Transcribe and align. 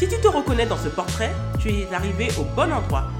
Si 0.00 0.08
tu 0.08 0.18
te 0.18 0.28
reconnais 0.28 0.64
dans 0.64 0.78
ce 0.78 0.88
portrait, 0.88 1.30
tu 1.60 1.68
es 1.68 1.92
arrivé 1.92 2.28
au 2.40 2.44
bon 2.56 2.72
endroit. 2.72 3.10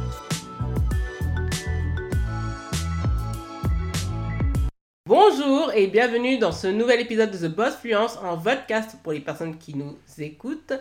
Bonjour 5.05 5.73
et 5.75 5.89
bienvenue 5.89 6.39
dans 6.39 6.53
ce 6.53 6.69
nouvel 6.69 7.01
épisode 7.01 7.33
de 7.33 7.37
The 7.37 7.55
Boss 7.55 7.75
Fluence 7.75 8.17
en 8.25 8.39
podcast 8.39 8.97
pour 9.03 9.13
les 9.13 9.21
personnes 9.21 9.59
qui 9.59 9.77
nous 9.77 9.99
écoutent 10.17 10.73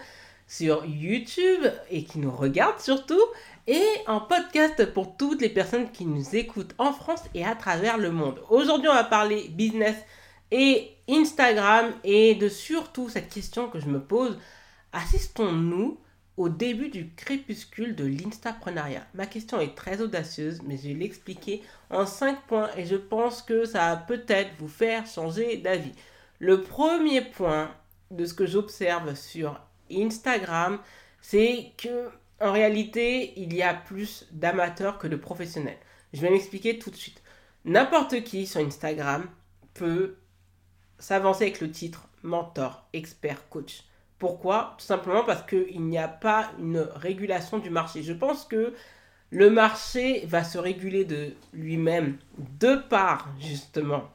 sur 0.47 0.85
YouTube 0.85 1.65
et 1.91 2.05
qui 2.05 2.19
nous 2.19 2.31
regardent 2.31 2.79
surtout 2.79 3.19
et 3.67 3.83
en 4.07 4.21
podcast 4.21 4.93
pour 4.93 5.17
toutes 5.17 5.41
les 5.41 5.49
personnes 5.49 5.91
qui 5.91 6.05
nous 6.05 6.33
écoutent 6.33 6.75
en 6.77 6.93
France 6.93 7.23
et 7.35 7.43
à 7.43 7.55
travers 7.55 7.97
le 7.97 8.11
monde. 8.11 8.39
Aujourd'hui, 8.49 8.87
on 8.87 8.93
va 8.93 9.03
parler 9.03 9.49
business 9.49 9.97
et 10.49 10.91
Instagram 11.09 11.91
et 12.05 12.35
de 12.35 12.47
surtout 12.47 13.09
cette 13.09 13.27
question 13.27 13.67
que 13.67 13.81
je 13.81 13.87
me 13.87 13.99
pose. 13.99 14.37
Assistons-nous 14.93 15.99
au 16.37 16.49
début 16.49 16.89
du 16.89 17.13
crépuscule 17.15 17.95
de 17.95 18.05
l'instapreneuriat 18.05 19.05
Ma 19.13 19.25
question 19.25 19.59
est 19.59 19.75
très 19.75 20.01
audacieuse, 20.01 20.61
mais 20.63 20.77
je 20.77 20.87
vais 20.87 20.93
l'expliquer 20.93 21.61
en 21.89 22.05
5 22.05 22.41
points 22.47 22.69
et 22.77 22.85
je 22.85 22.95
pense 22.95 23.41
que 23.41 23.65
ça 23.65 23.89
va 23.89 23.97
peut-être 23.97 24.51
vous 24.57 24.69
faire 24.69 25.05
changer 25.05 25.57
d'avis. 25.57 25.91
Le 26.39 26.61
premier 26.61 27.21
point 27.21 27.69
de 28.11 28.25
ce 28.25 28.33
que 28.33 28.45
j'observe 28.45 29.15
sur 29.15 29.59
Instagram, 29.91 30.79
c'est 31.21 31.73
que 31.77 32.09
en 32.41 32.53
réalité, 32.53 33.33
il 33.37 33.53
y 33.53 33.61
a 33.61 33.73
plus 33.73 34.25
d'amateurs 34.31 34.97
que 34.97 35.07
de 35.07 35.17
professionnels. 35.17 35.77
Je 36.13 36.21
vais 36.21 36.29
m'expliquer 36.29 36.79
tout 36.79 36.89
de 36.89 36.95
suite. 36.95 37.21
N'importe 37.65 38.23
qui 38.23 38.47
sur 38.47 38.61
Instagram 38.61 39.29
peut 39.73 40.15
s'avancer 40.97 41.43
avec 41.43 41.59
le 41.59 41.69
titre 41.69 42.07
mentor, 42.23 42.87
expert, 42.93 43.49
coach. 43.49 43.83
Pourquoi? 44.19 44.75
Tout 44.77 44.85
simplement 44.85 45.23
parce 45.23 45.43
qu'il 45.43 45.81
n'y 45.85 45.97
a 45.97 46.09
pas 46.09 46.51
une 46.59 46.79
régulation 46.95 47.57
du 47.57 47.69
marché. 47.69 48.03
Je 48.03 48.13
pense 48.13 48.43
que 48.45 48.73
le 49.31 49.49
marché 49.49 50.25
va 50.25 50.43
se 50.43 50.57
réguler 50.57 51.05
de 51.05 51.33
lui-même 51.53 52.17
de 52.37 52.75
par 52.75 53.29
justement 53.39 54.09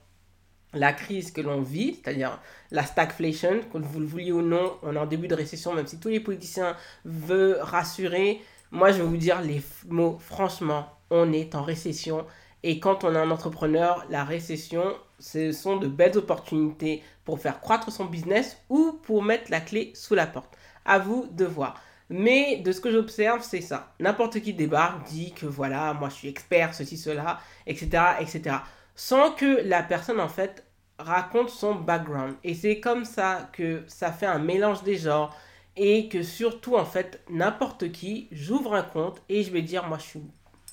la 0.74 0.92
crise 0.92 1.30
que 1.30 1.40
l'on 1.40 1.62
vit, 1.62 1.94
c'est-à-dire 1.94 2.40
la 2.70 2.84
stagflation, 2.84 3.60
que 3.72 3.78
vous 3.78 4.00
le 4.00 4.06
vouliez 4.06 4.32
ou 4.32 4.42
non, 4.42 4.76
on 4.82 4.96
est 4.96 4.98
en 4.98 5.06
début 5.06 5.28
de 5.28 5.34
récession, 5.34 5.72
même 5.72 5.86
si 5.86 6.00
tous 6.00 6.08
les 6.08 6.20
politiciens 6.20 6.76
veulent 7.04 7.58
rassurer, 7.60 8.40
moi 8.72 8.90
je 8.90 8.98
vais 8.98 9.08
vous 9.08 9.16
dire 9.16 9.40
les 9.40 9.62
mots, 9.86 10.18
franchement, 10.18 10.88
on 11.10 11.32
est 11.32 11.54
en 11.54 11.62
récession. 11.62 12.26
Et 12.64 12.80
quand 12.80 13.04
on 13.04 13.14
est 13.14 13.18
un 13.18 13.30
entrepreneur, 13.30 14.04
la 14.10 14.24
récession, 14.24 14.96
ce 15.20 15.52
sont 15.52 15.76
de 15.76 15.86
belles 15.86 16.18
opportunités 16.18 17.04
pour 17.24 17.38
faire 17.38 17.60
croître 17.60 17.92
son 17.92 18.06
business 18.06 18.56
ou 18.68 18.98
pour 19.04 19.22
mettre 19.22 19.50
la 19.52 19.60
clé 19.60 19.92
sous 19.94 20.16
la 20.16 20.26
porte. 20.26 20.58
À 20.84 20.98
vous 20.98 21.28
de 21.30 21.44
voir. 21.44 21.80
Mais 22.10 22.56
de 22.56 22.72
ce 22.72 22.80
que 22.80 22.90
j'observe, 22.90 23.42
c'est 23.42 23.60
ça. 23.60 23.94
N'importe 24.00 24.40
qui 24.40 24.52
débarque, 24.52 25.06
dit 25.06 25.32
que 25.32 25.46
voilà, 25.46 25.94
moi 25.94 26.08
je 26.08 26.14
suis 26.14 26.28
expert, 26.28 26.74
ceci, 26.74 26.96
cela, 26.96 27.38
etc., 27.66 28.02
etc 28.20 28.56
sans 28.94 29.32
que 29.32 29.66
la 29.66 29.82
personne 29.82 30.20
en 30.20 30.28
fait 30.28 30.64
raconte 30.98 31.50
son 31.50 31.74
background. 31.74 32.34
Et 32.44 32.54
c'est 32.54 32.80
comme 32.80 33.04
ça 33.04 33.50
que 33.52 33.82
ça 33.88 34.12
fait 34.12 34.26
un 34.26 34.38
mélange 34.38 34.82
des 34.82 34.96
genres 34.96 35.36
et 35.76 36.08
que 36.08 36.22
surtout 36.22 36.76
en 36.76 36.84
fait 36.84 37.22
n'importe 37.28 37.90
qui, 37.90 38.28
j'ouvre 38.30 38.74
un 38.74 38.82
compte 38.82 39.20
et 39.28 39.42
je 39.42 39.50
vais 39.50 39.62
dire 39.62 39.86
moi 39.86 39.98
je 39.98 40.04
suis 40.04 40.22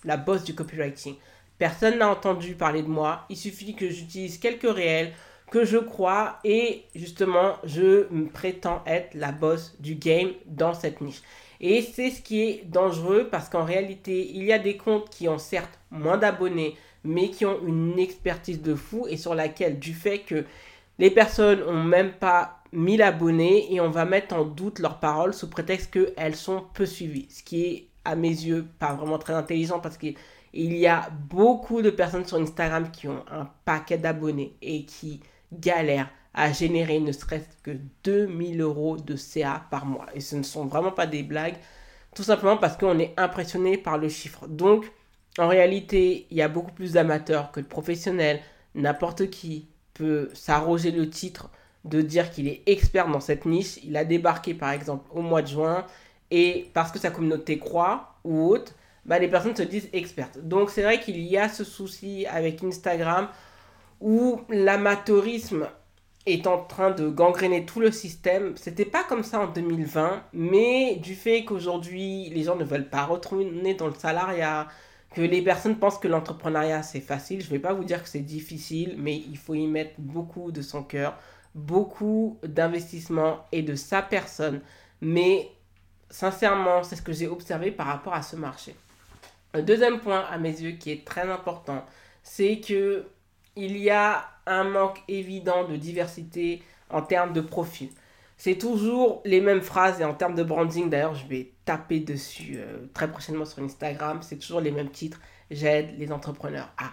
la 0.03 0.17
boss 0.17 0.43
du 0.43 0.53
copywriting. 0.53 1.15
Personne 1.61 1.99
n'a 1.99 2.09
entendu 2.09 2.55
parler 2.55 2.81
de 2.81 2.87
moi, 2.87 3.23
il 3.29 3.37
suffit 3.37 3.75
que 3.75 3.87
j'utilise 3.87 4.39
quelques 4.39 4.63
réels 4.63 5.11
que 5.51 5.63
je 5.63 5.77
crois 5.77 6.39
et 6.43 6.85
justement 6.95 7.53
je 7.63 8.07
prétends 8.29 8.81
être 8.87 9.13
la 9.13 9.31
boss 9.31 9.75
du 9.79 9.93
game 9.93 10.31
dans 10.47 10.73
cette 10.73 11.01
niche. 11.01 11.21
Et 11.59 11.83
c'est 11.83 12.09
ce 12.09 12.23
qui 12.23 12.41
est 12.41 12.63
dangereux 12.65 13.27
parce 13.29 13.47
qu'en 13.47 13.63
réalité, 13.63 14.27
il 14.33 14.43
y 14.43 14.51
a 14.51 14.57
des 14.57 14.75
comptes 14.75 15.11
qui 15.11 15.29
ont 15.29 15.37
certes 15.37 15.77
moins 15.91 16.17
d'abonnés, 16.17 16.77
mais 17.03 17.29
qui 17.29 17.45
ont 17.45 17.59
une 17.63 17.99
expertise 17.99 18.63
de 18.63 18.73
fou 18.73 19.05
et 19.07 19.15
sur 19.15 19.35
laquelle, 19.35 19.77
du 19.77 19.93
fait 19.93 20.21
que 20.21 20.45
les 20.97 21.11
personnes 21.11 21.61
ont 21.61 21.83
même 21.83 22.13
pas 22.13 22.63
1000 22.71 23.03
abonnés 23.03 23.71
et 23.71 23.79
on 23.79 23.91
va 23.91 24.05
mettre 24.05 24.33
en 24.33 24.45
doute 24.45 24.79
leurs 24.79 24.99
paroles 24.99 25.35
sous 25.35 25.47
prétexte 25.47 25.91
qu'elles 25.91 26.35
sont 26.35 26.63
peu 26.73 26.87
suivies. 26.87 27.27
Ce 27.29 27.43
qui 27.43 27.65
est, 27.65 27.87
à 28.03 28.15
mes 28.15 28.29
yeux, 28.29 28.65
pas 28.79 28.95
vraiment 28.95 29.19
très 29.19 29.33
intelligent 29.33 29.79
parce 29.79 29.99
qu'il 29.99 30.15
y 30.53 30.87
a 30.87 31.09
beaucoup 31.29 31.81
de 31.81 31.89
personnes 31.89 32.25
sur 32.25 32.37
Instagram 32.37 32.91
qui 32.91 33.07
ont 33.07 33.23
un 33.31 33.49
paquet 33.65 33.97
d'abonnés 33.97 34.55
et 34.61 34.85
qui 34.85 35.21
galèrent 35.51 36.09
à 36.33 36.51
générer 36.51 36.99
ne 36.99 37.11
serait-ce 37.11 37.57
que 37.63 37.77
2000 38.03 38.61
euros 38.61 38.97
de 38.97 39.15
CA 39.15 39.65
par 39.69 39.85
mois. 39.85 40.05
Et 40.13 40.21
ce 40.21 40.35
ne 40.35 40.43
sont 40.43 40.65
vraiment 40.65 40.91
pas 40.91 41.07
des 41.07 41.23
blagues, 41.23 41.57
tout 42.15 42.23
simplement 42.23 42.57
parce 42.57 42.77
qu'on 42.77 42.99
est 42.99 43.13
impressionné 43.17 43.77
par 43.77 43.97
le 43.97 44.09
chiffre. 44.09 44.47
Donc, 44.47 44.91
en 45.37 45.47
réalité, 45.47 46.27
il 46.29 46.37
y 46.37 46.41
a 46.41 46.47
beaucoup 46.47 46.71
plus 46.71 46.93
d'amateurs 46.93 47.51
que 47.51 47.59
de 47.59 47.65
professionnels. 47.65 48.41
N'importe 48.75 49.29
qui 49.29 49.67
peut 49.93 50.29
s'arroger 50.33 50.91
le 50.91 51.09
titre 51.09 51.49
de 51.85 52.01
dire 52.01 52.31
qu'il 52.31 52.47
est 52.47 52.63
expert 52.65 53.07
dans 53.07 53.19
cette 53.19 53.45
niche. 53.45 53.79
Il 53.83 53.97
a 53.97 54.05
débarqué 54.05 54.53
par 54.53 54.71
exemple 54.71 55.09
au 55.11 55.21
mois 55.21 55.41
de 55.41 55.47
juin 55.47 55.85
et 56.29 56.69
parce 56.73 56.91
que 56.91 56.99
sa 56.99 57.11
communauté 57.11 57.59
croît 57.59 58.15
ou 58.23 58.47
autre, 58.47 58.73
bah, 59.05 59.19
les 59.19 59.27
personnes 59.27 59.55
se 59.55 59.63
disent 59.63 59.89
expertes. 59.93 60.39
Donc 60.39 60.69
c'est 60.69 60.83
vrai 60.83 60.99
qu'il 60.99 61.19
y 61.19 61.37
a 61.37 61.49
ce 61.49 61.63
souci 61.63 62.25
avec 62.27 62.63
Instagram 62.63 63.27
où 63.99 64.41
l'amateurisme 64.49 65.67
est 66.25 66.45
en 66.45 66.63
train 66.63 66.91
de 66.91 67.09
gangréner 67.09 67.65
tout 67.65 67.79
le 67.79 67.91
système. 67.91 68.55
C'était 68.55 68.85
pas 68.85 69.03
comme 69.03 69.23
ça 69.23 69.39
en 69.39 69.47
2020, 69.47 70.23
mais 70.33 70.95
du 70.97 71.15
fait 71.15 71.43
qu'aujourd'hui 71.43 72.29
les 72.29 72.43
gens 72.43 72.55
ne 72.55 72.63
veulent 72.63 72.89
pas 72.89 73.05
retourner 73.05 73.73
dans 73.73 73.87
le 73.87 73.95
salariat, 73.95 74.67
que 75.15 75.21
les 75.21 75.41
personnes 75.41 75.77
pensent 75.77 75.97
que 75.97 76.07
l'entrepreneuriat 76.07 76.83
c'est 76.83 77.01
facile. 77.01 77.41
Je 77.41 77.49
vais 77.49 77.59
pas 77.59 77.73
vous 77.73 77.83
dire 77.83 78.03
que 78.03 78.09
c'est 78.09 78.19
difficile, 78.19 78.95
mais 78.97 79.17
il 79.17 79.37
faut 79.37 79.55
y 79.55 79.65
mettre 79.67 79.93
beaucoup 79.97 80.51
de 80.51 80.61
son 80.61 80.83
cœur, 80.83 81.17
beaucoup 81.55 82.37
d'investissement 82.43 83.45
et 83.51 83.63
de 83.63 83.75
sa 83.75 84.01
personne. 84.01 84.61
Mais 85.01 85.49
sincèrement, 86.09 86.83
c'est 86.83 86.95
ce 86.95 87.01
que 87.01 87.13
j'ai 87.13 87.27
observé 87.27 87.71
par 87.71 87.87
rapport 87.87 88.13
à 88.13 88.21
ce 88.21 88.35
marché. 88.35 88.75
Le 89.53 89.63
deuxième 89.63 89.99
point 89.99 90.21
à 90.21 90.37
mes 90.37 90.49
yeux 90.61 90.71
qui 90.71 90.91
est 90.91 91.05
très 91.05 91.29
important, 91.29 91.85
c'est 92.23 92.59
que 92.59 93.05
il 93.55 93.77
y 93.77 93.89
a 93.89 94.25
un 94.45 94.63
manque 94.63 95.01
évident 95.07 95.67
de 95.67 95.75
diversité 95.75 96.63
en 96.89 97.01
termes 97.01 97.33
de 97.33 97.41
profil. 97.41 97.89
C'est 98.37 98.57
toujours 98.57 99.21
les 99.25 99.41
mêmes 99.41 99.61
phrases 99.61 100.01
et 100.01 100.05
en 100.05 100.13
termes 100.13 100.35
de 100.35 100.43
branding, 100.43 100.89
d'ailleurs, 100.89 101.13
je 101.13 101.27
vais 101.27 101.51
taper 101.65 101.99
dessus 101.99 102.55
euh, 102.55 102.87
très 102.93 103.11
prochainement 103.11 103.45
sur 103.45 103.61
Instagram. 103.61 104.19
C'est 104.23 104.37
toujours 104.37 104.61
les 104.61 104.71
mêmes 104.71 104.89
titres. 104.89 105.19
J'aide 105.51 105.99
les 105.99 106.11
entrepreneurs 106.11 106.71
à. 106.77 106.91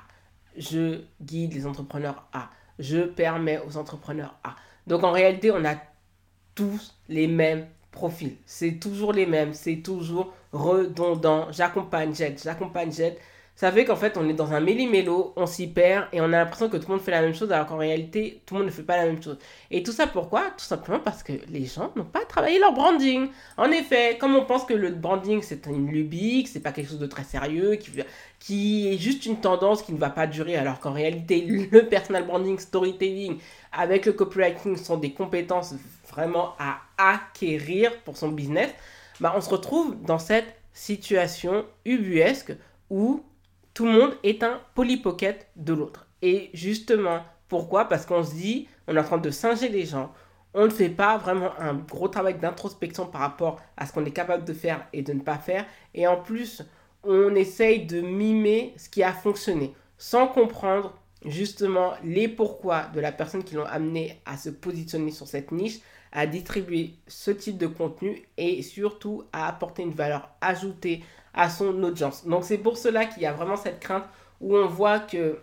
Je 0.57 1.03
guide 1.23 1.55
les 1.55 1.67
entrepreneurs 1.67 2.27
à. 2.33 2.51
Je 2.79 3.01
permets 3.01 3.61
aux 3.67 3.77
entrepreneurs 3.77 4.37
à. 4.45 4.57
Donc 4.87 5.05
en 5.05 5.11
réalité, 5.11 5.51
on 5.51 5.65
a 5.65 5.77
tous 6.55 6.95
les 7.09 7.29
mêmes 7.29 7.67
profils. 7.93 8.37
C'est 8.45 8.73
toujours 8.73 9.13
les 9.13 9.27
mêmes. 9.27 9.55
C'est 9.55 9.77
toujours 9.77 10.35
redondant. 10.53 11.51
J'accompagne, 11.53 12.15
j'aide, 12.15 12.41
j'accompagne, 12.43 12.93
j'aide 12.93 13.19
ça 13.59 13.73
fait 13.73 13.85
qu'en 13.85 13.97
fait, 13.97 14.17
on 14.17 14.29
est 14.29 14.35
dans 14.35 14.53
un 14.53 14.61
méli-mélo, 14.61 15.33
on 15.35 15.47
s'y 15.47 15.67
perd 15.67 16.07
et 16.13 16.21
on 16.21 16.27
a 16.27 16.29
l'impression 16.29 16.69
que 16.69 16.77
tout 16.77 16.87
le 16.87 16.95
monde 16.95 17.01
fait 17.01 17.11
la 17.11 17.23
même 17.23 17.35
chose 17.35 17.51
alors 17.51 17.67
qu'en 17.67 17.79
réalité, 17.79 18.41
tout 18.47 18.55
le 18.55 18.61
monde 18.61 18.69
ne 18.69 18.73
fait 18.73 18.85
pas 18.85 18.97
la 18.97 19.07
même 19.07 19.21
chose. 19.21 19.37
Et 19.73 19.83
tout 19.83 19.91
ça 19.91 20.07
pourquoi? 20.07 20.43
Tout 20.57 20.65
simplement 20.65 21.01
parce 21.01 21.25
que 21.25 21.33
les 21.49 21.65
gens 21.65 21.91
n'ont 21.97 22.05
pas 22.05 22.25
travaillé 22.25 22.61
leur 22.61 22.73
branding. 22.73 23.31
En 23.57 23.69
effet, 23.73 24.17
comme 24.21 24.37
on 24.37 24.45
pense 24.45 24.65
que 24.65 24.75
le 24.75 24.91
branding 24.91 25.43
c'est 25.43 25.67
une 25.67 25.91
lubie, 25.91 26.45
que 26.45 26.51
c'est 26.51 26.61
pas 26.61 26.71
quelque 26.71 26.89
chose 26.89 27.01
de 27.01 27.09
très 27.09 27.25
sérieux, 27.25 27.75
qui, 27.75 27.91
qui 28.39 28.95
est 28.95 28.97
juste 28.97 29.27
une 29.27 29.41
tendance 29.41 29.83
qui 29.83 29.93
ne 29.93 29.99
va 29.99 30.11
pas 30.11 30.29
durer 30.29 30.55
alors 30.55 30.79
qu'en 30.79 30.93
réalité, 30.93 31.41
le 31.73 31.89
personal 31.89 32.29
branding, 32.29 32.61
storytelling 32.61 33.39
avec 33.73 34.07
le 34.07 34.13
copywriting 34.13 34.77
sont 34.77 34.99
des 34.99 35.11
compétences 35.11 35.75
vraiment 36.09 36.55
à 36.61 36.79
acquérir 36.97 37.99
pour 38.05 38.17
son 38.17 38.29
business, 38.29 38.71
bah 39.21 39.33
on 39.37 39.41
se 39.41 39.51
retrouve 39.51 40.01
dans 40.03 40.19
cette 40.19 40.55
situation 40.73 41.65
ubuesque 41.85 42.53
où 42.91 43.25
tout 43.75 43.85
le 43.85 43.93
monde 43.93 44.17
est 44.23 44.43
un 44.43 44.61
polypocket 44.75 45.49
de 45.57 45.73
l'autre. 45.73 46.09
Et 46.23 46.51
justement, 46.55 47.23
pourquoi? 47.49 47.87
Parce 47.87 48.07
qu'on 48.07 48.25
se 48.25 48.35
dit, 48.35 48.69
on 48.87 48.97
est 48.97 49.01
en 49.01 49.05
train 49.05 49.19
de 49.19 49.31
singer 49.31 49.69
les 49.69 49.87
gens, 49.87 50.13
on 50.55 50.65
ne 50.65 50.71
fait 50.71 50.89
pas 50.89 51.19
vraiment 51.19 51.51
un 51.59 51.75
gros 51.75 52.09
travail 52.09 52.39
d'introspection 52.39 53.07
par 53.07 53.21
rapport 53.21 53.61
à 53.77 53.87
ce 53.87 53.93
qu'on 53.93 54.05
est 54.05 54.11
capable 54.11 54.45
de 54.45 54.53
faire 54.53 54.87
et 54.93 55.03
de 55.03 55.13
ne 55.13 55.21
pas 55.21 55.39
faire. 55.39 55.67
Et 55.95 56.07
en 56.07 56.17
plus, 56.21 56.63
on 57.05 57.35
essaye 57.35 57.87
de 57.87 58.01
mimer 58.01 58.75
ce 58.77 58.89
qui 58.89 59.03
a 59.03 59.13
fonctionné 59.13 59.75
sans 59.99 60.27
comprendre 60.29 60.95
justement 61.25 61.93
les 62.05 62.29
pourquoi 62.29 62.87
de 62.95 63.01
la 63.01 63.13
personne 63.13 63.45
qui 63.45 63.57
l'ont 63.57 63.67
amené 63.67 64.21
à 64.25 64.37
se 64.37 64.51
positionner 64.51 65.11
sur 65.11 65.27
cette 65.27 65.53
niche, 65.53 65.81
à 66.13 66.27
distribuer 66.27 66.95
ce 67.07 67.31
type 67.31 67.59
de 67.59 67.67
contenu 67.67 68.23
et 68.37 68.63
surtout 68.63 69.25
à 69.33 69.49
apporter 69.49 69.83
une 69.83 69.93
valeur 69.93 70.29
ajoutée 70.41 71.05
à 71.35 71.51
son 71.51 71.83
audience. 71.83 72.27
Donc 72.27 72.45
c'est 72.45 72.59
pour 72.59 72.77
cela 72.79 73.07
qu'il 73.07 73.23
y 73.23 73.27
a 73.27 73.33
vraiment 73.33 73.57
cette 73.57 73.81
crainte 73.81 74.05
où 74.41 74.57
on 74.57 74.67
voit 74.67 75.01
que 75.01 75.39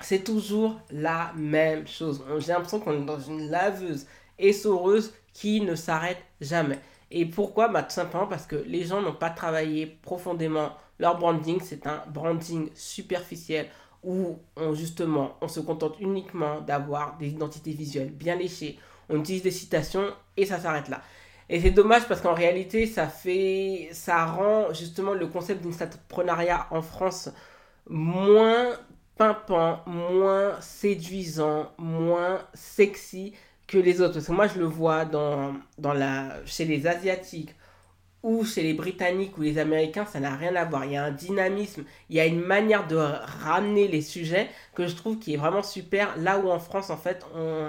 c'est 0.00 0.24
toujours 0.24 0.78
la 0.90 1.32
même 1.36 1.86
chose. 1.86 2.22
J'ai 2.38 2.52
l'impression 2.52 2.80
qu'on 2.80 3.02
est 3.02 3.04
dans 3.04 3.20
une 3.20 3.50
laveuse 3.50 4.06
essoreuse 4.38 5.14
qui 5.32 5.60
ne 5.60 5.74
s'arrête 5.74 6.18
jamais. 6.40 6.78
Et 7.10 7.24
pourquoi? 7.26 7.68
Bah, 7.68 7.82
Tout 7.82 7.94
simplement 7.94 8.26
parce 8.26 8.46
que 8.46 8.56
les 8.56 8.84
gens 8.84 9.00
n'ont 9.00 9.14
pas 9.14 9.30
travaillé 9.30 9.86
profondément 9.86 10.72
leur 10.98 11.18
branding. 11.18 11.60
C'est 11.62 11.86
un 11.86 12.02
branding 12.08 12.70
superficiel 12.74 13.68
où 14.02 14.38
on, 14.56 14.74
justement 14.74 15.36
on 15.40 15.48
se 15.48 15.60
contente 15.60 15.96
uniquement 16.00 16.60
d'avoir 16.60 17.16
des 17.18 17.28
identités 17.28 17.72
visuelles 17.72 18.10
bien 18.10 18.36
léchées. 18.36 18.78
On 19.08 19.18
utilise 19.18 19.42
des 19.42 19.50
citations 19.50 20.12
et 20.36 20.46
ça 20.46 20.58
s'arrête 20.58 20.88
là. 20.88 21.02
Et 21.48 21.60
c'est 21.60 21.70
dommage 21.70 22.06
parce 22.08 22.20
qu'en 22.20 22.34
réalité, 22.34 22.86
ça 22.86 23.06
fait, 23.06 23.88
ça 23.92 24.26
rend 24.26 24.72
justement 24.72 25.14
le 25.14 25.28
concept 25.28 25.62
d'instapreneuriat 25.62 26.66
en 26.70 26.82
France 26.82 27.30
moins 27.88 28.76
pimpant, 29.16 29.80
moins 29.86 30.60
séduisant, 30.60 31.72
moins 31.78 32.40
sexy 32.52 33.32
que 33.68 33.78
les 33.78 34.00
autres. 34.00 34.14
Parce 34.14 34.26
que 34.26 34.32
moi, 34.32 34.48
je 34.48 34.58
le 34.58 34.64
vois 34.64 35.04
dans, 35.04 35.54
dans 35.78 35.94
la, 35.94 36.44
chez 36.46 36.64
les 36.64 36.86
Asiatiques 36.86 37.54
ou 38.22 38.44
chez 38.44 38.62
les 38.62 38.74
Britanniques 38.74 39.38
ou 39.38 39.42
les 39.42 39.58
Américains, 39.58 40.04
ça 40.04 40.18
n'a 40.18 40.34
rien 40.34 40.56
à 40.56 40.64
voir. 40.64 40.84
Il 40.84 40.92
y 40.92 40.96
a 40.96 41.04
un 41.04 41.12
dynamisme, 41.12 41.84
il 42.10 42.16
y 42.16 42.20
a 42.20 42.26
une 42.26 42.40
manière 42.40 42.88
de 42.88 42.96
ramener 42.96 43.86
les 43.86 44.02
sujets 44.02 44.50
que 44.74 44.88
je 44.88 44.96
trouve 44.96 45.20
qui 45.20 45.34
est 45.34 45.36
vraiment 45.36 45.62
super. 45.62 46.16
Là 46.18 46.38
où 46.38 46.50
en 46.50 46.58
France, 46.58 46.90
en 46.90 46.96
fait, 46.96 47.24
on, 47.36 47.68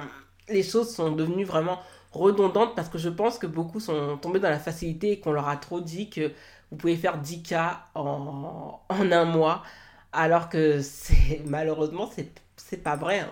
les 0.50 0.64
choses 0.64 0.94
sont 0.94 1.12
devenues 1.12 1.46
vraiment 1.46 1.80
redondantes 2.12 2.76
parce 2.76 2.90
que 2.90 2.98
je 2.98 3.10
pense 3.10 3.38
que 3.38 3.48
beaucoup 3.48 3.80
sont 3.80 4.18
tombés 4.18 4.40
dans 4.40 4.50
la 4.50 4.60
facilité 4.60 5.14
et 5.14 5.20
qu'on 5.20 5.32
leur 5.32 5.48
a 5.50 5.58
trop 5.58 5.82
dit 5.82 6.10
que 6.10 6.32
vous 6.72 6.78
pouvez 6.78 6.96
faire 6.96 7.18
10 7.20 7.44
cas 7.44 7.82
en, 7.96 8.80
un 8.90 9.26
mois 9.26 9.64
alors 10.14 10.50
que 10.50 10.82
malheureusement 11.46 12.10
c'est 12.16 12.32
c'est 12.58 12.78
pas 12.84 12.96
vrai. 12.96 13.26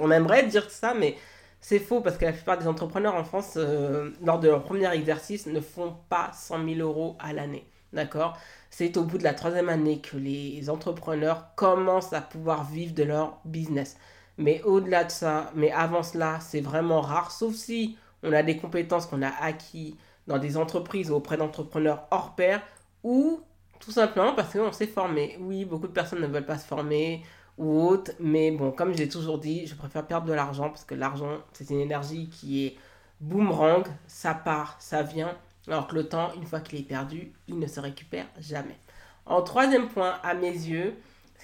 On 0.00 0.10
aimerait 0.10 0.46
dire 0.46 0.70
ça, 0.70 0.94
mais 0.94 1.16
c'est 1.60 1.78
faux 1.78 2.00
parce 2.00 2.16
que 2.18 2.24
la 2.24 2.32
plupart 2.32 2.58
des 2.58 2.68
entrepreneurs 2.68 3.14
en 3.14 3.24
France, 3.24 3.54
euh, 3.56 4.10
lors 4.24 4.38
de 4.38 4.48
leur 4.48 4.62
premier 4.62 4.92
exercice, 4.92 5.46
ne 5.46 5.60
font 5.60 5.96
pas 6.08 6.30
100 6.34 6.64
000 6.74 6.80
euros 6.80 7.16
à 7.18 7.32
l'année. 7.32 7.66
D'accord? 7.92 8.36
C'est 8.70 8.96
au 8.96 9.04
bout 9.04 9.18
de 9.18 9.24
la 9.24 9.32
troisième 9.34 9.68
année 9.68 10.00
que 10.00 10.16
les 10.16 10.68
entrepreneurs 10.68 11.54
commencent 11.54 12.12
à 12.12 12.20
pouvoir 12.20 12.64
vivre 12.64 12.94
de 12.94 13.04
leur 13.04 13.38
business. 13.44 13.96
Mais 14.38 14.62
au-delà 14.62 15.04
de 15.04 15.10
ça, 15.10 15.50
mais 15.54 15.70
avant 15.70 16.02
cela, 16.02 16.40
c'est 16.40 16.60
vraiment 16.60 17.00
rare, 17.00 17.30
sauf 17.30 17.54
si 17.54 17.96
on 18.22 18.32
a 18.32 18.42
des 18.42 18.58
compétences 18.58 19.06
qu'on 19.06 19.22
a 19.22 19.30
acquis 19.40 19.96
dans 20.26 20.38
des 20.38 20.56
entreprises 20.56 21.10
ou 21.10 21.14
auprès 21.14 21.36
d'entrepreneurs 21.36 22.06
hors 22.10 22.34
pair 22.34 22.60
ou 23.02 23.40
tout 23.80 23.92
simplement 23.92 24.34
parce 24.34 24.52
qu'on 24.52 24.72
s'est 24.72 24.86
formé. 24.86 25.36
Oui, 25.40 25.64
beaucoup 25.64 25.86
de 25.86 25.92
personnes 25.92 26.20
ne 26.20 26.26
veulent 26.26 26.44
pas 26.44 26.58
se 26.58 26.66
former 26.66 27.22
ou 27.58 27.80
autre, 27.86 28.12
mais 28.20 28.50
bon, 28.50 28.70
comme 28.70 28.92
je 28.92 28.98
l'ai 28.98 29.08
toujours 29.08 29.38
dit, 29.38 29.66
je 29.66 29.74
préfère 29.74 30.06
perdre 30.06 30.26
de 30.26 30.32
l'argent 30.32 30.68
parce 30.68 30.84
que 30.84 30.94
l'argent, 30.94 31.38
c'est 31.52 31.70
une 31.70 31.80
énergie 31.80 32.28
qui 32.28 32.66
est 32.66 32.76
boomerang, 33.20 33.86
ça 34.06 34.34
part, 34.34 34.76
ça 34.78 35.02
vient, 35.02 35.34
alors 35.66 35.86
que 35.86 35.94
le 35.94 36.06
temps, 36.06 36.32
une 36.34 36.44
fois 36.44 36.60
qu'il 36.60 36.78
est 36.78 36.82
perdu, 36.82 37.32
il 37.48 37.58
ne 37.58 37.66
se 37.66 37.80
récupère 37.80 38.26
jamais. 38.38 38.76
En 39.24 39.40
troisième 39.42 39.88
point, 39.88 40.14
à 40.22 40.34
mes 40.34 40.50
yeux, 40.50 40.94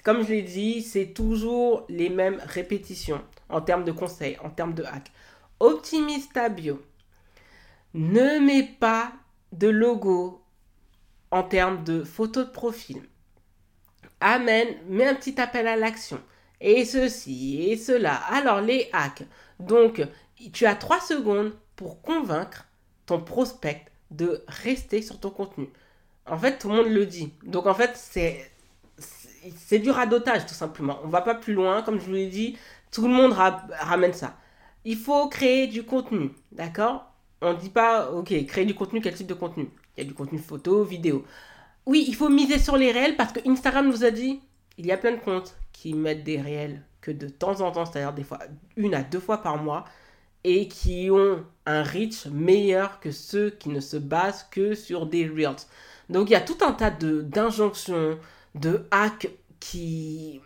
comme 0.03 0.23
je 0.23 0.29
l'ai 0.29 0.41
dit, 0.41 0.81
c'est 0.81 1.13
toujours 1.13 1.85
les 1.89 2.09
mêmes 2.09 2.41
répétitions 2.45 3.23
en 3.49 3.61
termes 3.61 3.85
de 3.85 3.91
conseils, 3.91 4.37
en 4.43 4.49
termes 4.49 4.73
de 4.73 4.83
hack. 4.83 5.11
Optimise 5.59 6.29
ta 6.29 6.49
bio. 6.49 6.81
Ne 7.93 8.39
mets 8.39 8.69
pas 8.79 9.13
de 9.53 9.69
logo 9.69 10.43
en 11.31 11.43
termes 11.43 11.83
de 11.83 12.03
photo 12.03 12.43
de 12.43 12.49
profil. 12.49 13.01
Amène, 14.19 14.75
mets 14.87 15.07
un 15.07 15.15
petit 15.15 15.39
appel 15.39 15.67
à 15.67 15.75
l'action. 15.75 16.21
Et 16.59 16.85
ceci 16.85 17.69
et 17.69 17.77
cela. 17.77 18.15
Alors 18.29 18.61
les 18.61 18.89
hacks. 18.93 19.23
Donc, 19.59 20.01
tu 20.51 20.65
as 20.65 20.75
3 20.75 20.99
secondes 20.99 21.53
pour 21.75 22.01
convaincre 22.01 22.65
ton 23.05 23.21
prospect 23.21 23.85
de 24.11 24.43
rester 24.47 25.01
sur 25.01 25.19
ton 25.19 25.29
contenu. 25.29 25.69
En 26.25 26.37
fait, 26.37 26.57
tout 26.57 26.69
le 26.69 26.75
monde 26.75 26.91
le 26.91 27.05
dit. 27.05 27.33
Donc, 27.43 27.67
en 27.67 27.73
fait, 27.73 27.91
c'est 27.95 28.49
c'est 29.55 29.79
du 29.79 29.89
radotage 29.89 30.45
tout 30.45 30.53
simplement. 30.53 30.99
On 31.03 31.07
va 31.07 31.21
pas 31.21 31.35
plus 31.35 31.53
loin, 31.53 31.81
comme 31.81 31.99
je 31.99 32.05
vous 32.05 32.13
l'ai 32.13 32.27
dit, 32.27 32.57
tout 32.91 33.03
le 33.03 33.13
monde 33.13 33.33
ramène 33.33 34.13
ça. 34.13 34.37
Il 34.85 34.97
faut 34.97 35.27
créer 35.27 35.67
du 35.67 35.83
contenu, 35.83 36.31
d'accord? 36.51 37.05
On 37.41 37.53
ne 37.53 37.57
dit 37.57 37.69
pas, 37.69 38.11
ok, 38.11 38.45
créer 38.45 38.65
du 38.65 38.75
contenu, 38.75 39.01
quel 39.01 39.13
type 39.13 39.27
de 39.27 39.33
contenu? 39.33 39.69
Il 39.95 40.03
y 40.03 40.05
a 40.05 40.07
du 40.07 40.13
contenu 40.13 40.39
photo, 40.39 40.83
vidéo. 40.83 41.25
Oui, 41.85 42.05
il 42.07 42.15
faut 42.15 42.29
miser 42.29 42.59
sur 42.59 42.77
les 42.77 42.91
réels 42.91 43.17
parce 43.17 43.33
que 43.33 43.47
Instagram 43.47 43.87
nous 43.87 44.03
a 44.05 44.11
dit, 44.11 44.39
il 44.77 44.85
y 44.85 44.91
a 44.91 44.97
plein 44.97 45.11
de 45.11 45.19
comptes 45.19 45.55
qui 45.71 45.93
mettent 45.93 46.23
des 46.23 46.39
réels 46.39 46.81
que 47.01 47.11
de 47.11 47.27
temps 47.27 47.61
en 47.61 47.71
temps, 47.71 47.85
c'est-à-dire 47.85 48.13
des 48.13 48.23
fois 48.23 48.39
une 48.77 48.95
à 48.95 49.03
deux 49.03 49.19
fois 49.19 49.41
par 49.41 49.61
mois, 49.61 49.83
et 50.45 50.67
qui 50.67 51.09
ont 51.11 51.45
un 51.65 51.83
reach 51.83 52.25
meilleur 52.27 52.99
que 52.99 53.11
ceux 53.11 53.49
qui 53.49 53.69
ne 53.69 53.79
se 53.79 53.97
basent 53.97 54.47
que 54.51 54.75
sur 54.75 55.05
des 55.05 55.27
reels. 55.27 55.67
Donc 56.09 56.29
il 56.29 56.33
y 56.33 56.35
a 56.35 56.41
tout 56.41 56.57
un 56.61 56.71
tas 56.71 56.91
d'injonctions, 56.91 58.17
de 58.55 58.87
hacks 58.91 59.29
qui, 59.59 60.41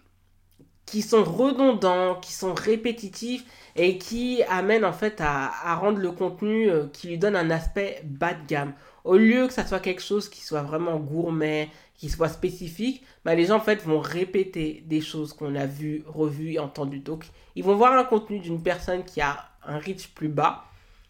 qui 0.85 1.01
sont 1.01 1.23
redondants, 1.23 2.15
qui 2.15 2.33
sont 2.33 2.53
répétitifs 2.53 3.45
et 3.75 3.97
qui 3.97 4.41
amènent 4.49 4.85
en 4.85 4.93
fait 4.93 5.21
à, 5.21 5.75
rendre 5.75 5.99
le 5.99 6.11
contenu 6.11 6.69
euh, 6.69 6.87
qui 6.91 7.07
lui 7.07 7.17
donne 7.17 7.35
un 7.35 7.49
aspect 7.51 8.01
bas 8.03 8.33
de 8.33 8.47
gamme. 8.47 8.73
Au 9.03 9.17
lieu 9.17 9.47
que 9.47 9.53
ça 9.53 9.65
soit 9.65 9.79
quelque 9.79 10.01
chose 10.01 10.29
qui 10.29 10.41
soit 10.41 10.63
vraiment 10.63 10.97
gourmet, 10.97 11.69
qui 11.95 12.09
soit 12.09 12.29
spécifique, 12.29 13.03
bah, 13.25 13.35
les 13.35 13.45
gens 13.45 13.57
en 13.57 13.61
fait 13.61 13.83
vont 13.83 13.99
répéter 13.99 14.83
des 14.85 15.01
choses 15.01 15.33
qu'on 15.33 15.55
a 15.55 15.65
vues, 15.65 16.03
revues 16.07 16.53
et 16.53 16.59
entendues. 16.59 16.99
Donc 16.99 17.25
ils 17.55 17.63
vont 17.63 17.75
voir 17.75 17.93
un 17.93 18.03
contenu 18.03 18.39
d'une 18.39 18.61
personne 18.61 19.03
qui 19.03 19.19
a 19.21 19.49
un 19.65 19.79
reach 19.79 20.09
plus 20.13 20.29
bas, 20.29 20.65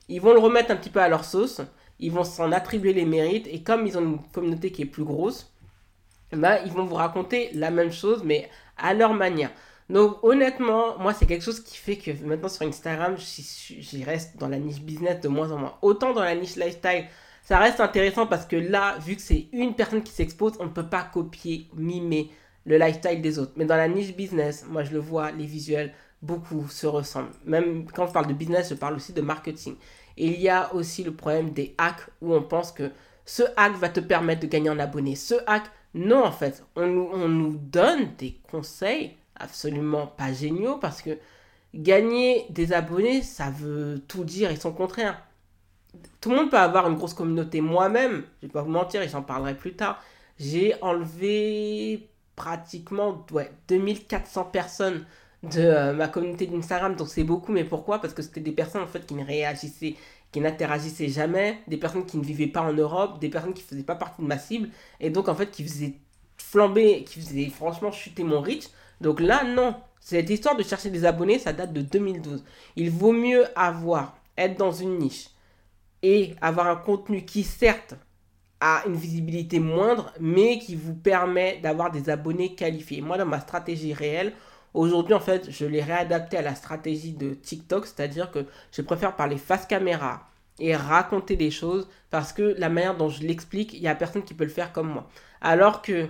ils 0.09 0.21
vont 0.21 0.33
le 0.33 0.39
remettre 0.39 0.71
un 0.71 0.75
petit 0.75 0.89
peu 0.89 1.01
à 1.01 1.09
leur 1.09 1.25
sauce, 1.25 1.61
ils 1.99 2.11
vont 2.11 2.23
s'en 2.23 2.51
attribuer 2.51 2.93
les 2.93 3.05
mérites 3.05 3.47
et 3.47 3.61
comme 3.61 3.85
ils 3.85 3.97
ont 3.97 4.01
une 4.01 4.19
communauté 4.31 4.71
qui 4.71 4.83
est 4.83 4.85
plus 4.85 5.03
grosse, 5.03 5.51
bah, 6.31 6.59
ils 6.65 6.71
vont 6.71 6.85
vous 6.85 6.95
raconter 6.95 7.49
la 7.53 7.71
même 7.71 7.91
chose, 7.91 8.23
mais 8.23 8.49
à 8.77 8.93
leur 8.93 9.13
manière. 9.13 9.51
Donc 9.89 10.21
honnêtement, 10.23 10.97
moi 10.99 11.13
c'est 11.13 11.25
quelque 11.25 11.43
chose 11.43 11.61
qui 11.61 11.77
fait 11.77 11.95
que 11.95 12.11
maintenant 12.25 12.49
sur 12.49 12.67
Instagram, 12.67 13.15
j'y 13.17 14.03
reste 14.03 14.37
dans 14.37 14.49
la 14.49 14.57
niche 14.59 14.81
business 14.81 15.21
de 15.21 15.29
moins 15.29 15.51
en 15.51 15.57
moins. 15.57 15.77
Autant 15.81 16.13
dans 16.13 16.23
la 16.23 16.35
niche 16.35 16.57
lifestyle, 16.57 17.05
ça 17.43 17.59
reste 17.59 17.79
intéressant 17.79 18.27
parce 18.27 18.45
que 18.45 18.57
là, 18.57 18.97
vu 18.99 19.15
que 19.15 19.21
c'est 19.21 19.47
une 19.53 19.75
personne 19.75 20.03
qui 20.03 20.11
s'expose, 20.11 20.53
on 20.59 20.65
ne 20.65 20.69
peut 20.69 20.89
pas 20.89 21.03
copier, 21.03 21.67
mimer 21.73 22.29
le 22.65 22.77
lifestyle 22.77 23.21
des 23.21 23.39
autres. 23.39 23.53
Mais 23.55 23.63
dans 23.63 23.77
la 23.77 23.87
niche 23.87 24.13
business, 24.13 24.65
moi 24.67 24.83
je 24.83 24.91
le 24.91 24.99
vois, 24.99 25.31
les 25.31 25.45
visuels, 25.45 25.93
beaucoup 26.21 26.67
se 26.67 26.87
ressemblent. 26.87 27.31
Même 27.45 27.85
quand 27.89 28.07
je 28.07 28.11
parle 28.11 28.27
de 28.27 28.33
business, 28.33 28.69
je 28.69 28.75
parle 28.75 28.95
aussi 28.95 29.13
de 29.13 29.21
marketing. 29.21 29.75
Et 30.17 30.27
il 30.27 30.41
y 30.41 30.49
a 30.49 30.73
aussi 30.73 31.03
le 31.03 31.13
problème 31.13 31.51
des 31.51 31.75
hacks 31.77 32.07
où 32.21 32.33
on 32.33 32.41
pense 32.41 32.73
que 32.73 32.91
ce 33.23 33.43
hack 33.55 33.75
va 33.75 33.87
te 33.87 33.99
permettre 33.99 34.41
de 34.41 34.47
gagner 34.47 34.69
en 34.69 34.79
abonnés. 34.79 35.15
Ce 35.15 35.35
hack 35.45 35.63
non, 35.93 36.23
en 36.23 36.31
fait, 36.31 36.63
on 36.75 36.87
nous, 36.87 37.57
donne 37.57 38.15
des 38.17 38.39
conseils 38.51 39.15
absolument 39.35 40.07
pas 40.07 40.33
géniaux 40.33 40.77
parce 40.77 41.01
que 41.01 41.17
gagner 41.73 42.45
des 42.49 42.73
abonnés, 42.73 43.21
ça 43.21 43.49
veut 43.49 44.01
tout 44.07 44.23
dire 44.23 44.51
et 44.51 44.55
son 44.55 44.71
contraire. 44.71 45.21
Tout 46.21 46.29
le 46.29 46.35
monde 46.35 46.51
peut 46.51 46.57
avoir 46.57 46.87
une 46.87 46.95
grosse 46.95 47.13
communauté. 47.13 47.61
Moi-même, 47.61 48.23
je 48.41 48.47
vais 48.47 48.53
pas 48.53 48.61
vous 48.61 48.71
mentir, 48.71 49.01
et 49.01 49.09
j'en 49.09 49.23
parlerai 49.23 49.55
plus 49.55 49.73
tard, 49.73 50.01
j'ai 50.39 50.75
enlevé 50.81 52.09
pratiquement 52.35 53.25
ouais, 53.31 53.51
2400 53.67 54.45
personnes 54.45 55.05
de 55.43 55.61
euh, 55.61 55.93
ma 55.93 56.07
communauté 56.07 56.47
d'Instagram. 56.47 56.95
Donc 56.95 57.09
c'est 57.09 57.23
beaucoup, 57.23 57.51
mais 57.51 57.63
pourquoi? 57.63 57.99
Parce 58.01 58.13
que 58.13 58.21
c'était 58.21 58.41
des 58.41 58.51
personnes 58.51 58.81
en 58.81 58.87
fait 58.87 59.05
qui 59.05 59.13
ne 59.13 59.25
réagissaient 59.25 59.95
qui 60.31 60.41
n'interagissaient 60.41 61.07
jamais, 61.07 61.59
des 61.67 61.77
personnes 61.77 62.05
qui 62.05 62.17
ne 62.17 62.23
vivaient 62.23 62.47
pas 62.47 62.61
en 62.61 62.73
Europe, 62.73 63.19
des 63.19 63.29
personnes 63.29 63.53
qui 63.53 63.63
ne 63.63 63.67
faisaient 63.67 63.83
pas 63.83 63.95
partie 63.95 64.21
de 64.21 64.27
ma 64.27 64.37
cible, 64.37 64.69
et 64.99 65.09
donc 65.09 65.29
en 65.29 65.35
fait 65.35 65.51
qui 65.51 65.63
faisaient 65.63 65.93
flamber, 66.37 67.03
qui 67.03 67.21
faisaient 67.21 67.49
franchement 67.49 67.91
chuter 67.91 68.23
mon 68.23 68.41
reach. 68.41 68.65
Donc 69.01 69.19
là, 69.19 69.43
non. 69.43 69.75
Cette 69.99 70.29
histoire 70.29 70.55
de 70.55 70.63
chercher 70.63 70.89
des 70.89 71.05
abonnés, 71.05 71.39
ça 71.39 71.53
date 71.53 71.73
de 71.73 71.81
2012. 71.81 72.43
Il 72.75 72.91
vaut 72.91 73.11
mieux 73.11 73.45
avoir, 73.57 74.17
être 74.37 74.57
dans 74.57 74.71
une 74.71 74.97
niche 74.99 75.29
et 76.03 76.35
avoir 76.41 76.67
un 76.67 76.75
contenu 76.75 77.25
qui 77.25 77.43
certes 77.43 77.95
a 78.59 78.83
une 78.87 78.95
visibilité 78.95 79.59
moindre, 79.59 80.13
mais 80.19 80.59
qui 80.59 80.75
vous 80.75 80.95
permet 80.95 81.59
d'avoir 81.61 81.91
des 81.91 82.09
abonnés 82.09 82.55
qualifiés. 82.55 83.01
Moi, 83.01 83.17
dans 83.17 83.25
ma 83.25 83.39
stratégie 83.39 83.93
réelle, 83.93 84.33
Aujourd'hui, 84.73 85.13
en 85.13 85.19
fait, 85.19 85.49
je 85.49 85.65
l'ai 85.65 85.81
réadapté 85.81 86.37
à 86.37 86.41
la 86.41 86.55
stratégie 86.55 87.13
de 87.13 87.33
TikTok, 87.33 87.85
c'est-à-dire 87.85 88.31
que 88.31 88.45
je 88.71 88.81
préfère 88.81 89.15
parler 89.15 89.37
face 89.37 89.65
caméra 89.65 90.29
et 90.59 90.75
raconter 90.75 91.35
des 91.35 91.51
choses 91.51 91.87
parce 92.09 92.33
que 92.33 92.55
la 92.57 92.69
manière 92.69 92.97
dont 92.97 93.09
je 93.09 93.23
l'explique, 93.23 93.73
il 93.73 93.81
n'y 93.81 93.87
a 93.87 93.95
personne 93.95 94.23
qui 94.23 94.33
peut 94.33 94.43
le 94.43 94.49
faire 94.49 94.73
comme 94.73 94.89
moi. 94.89 95.09
Alors 95.41 95.81
que 95.81 96.07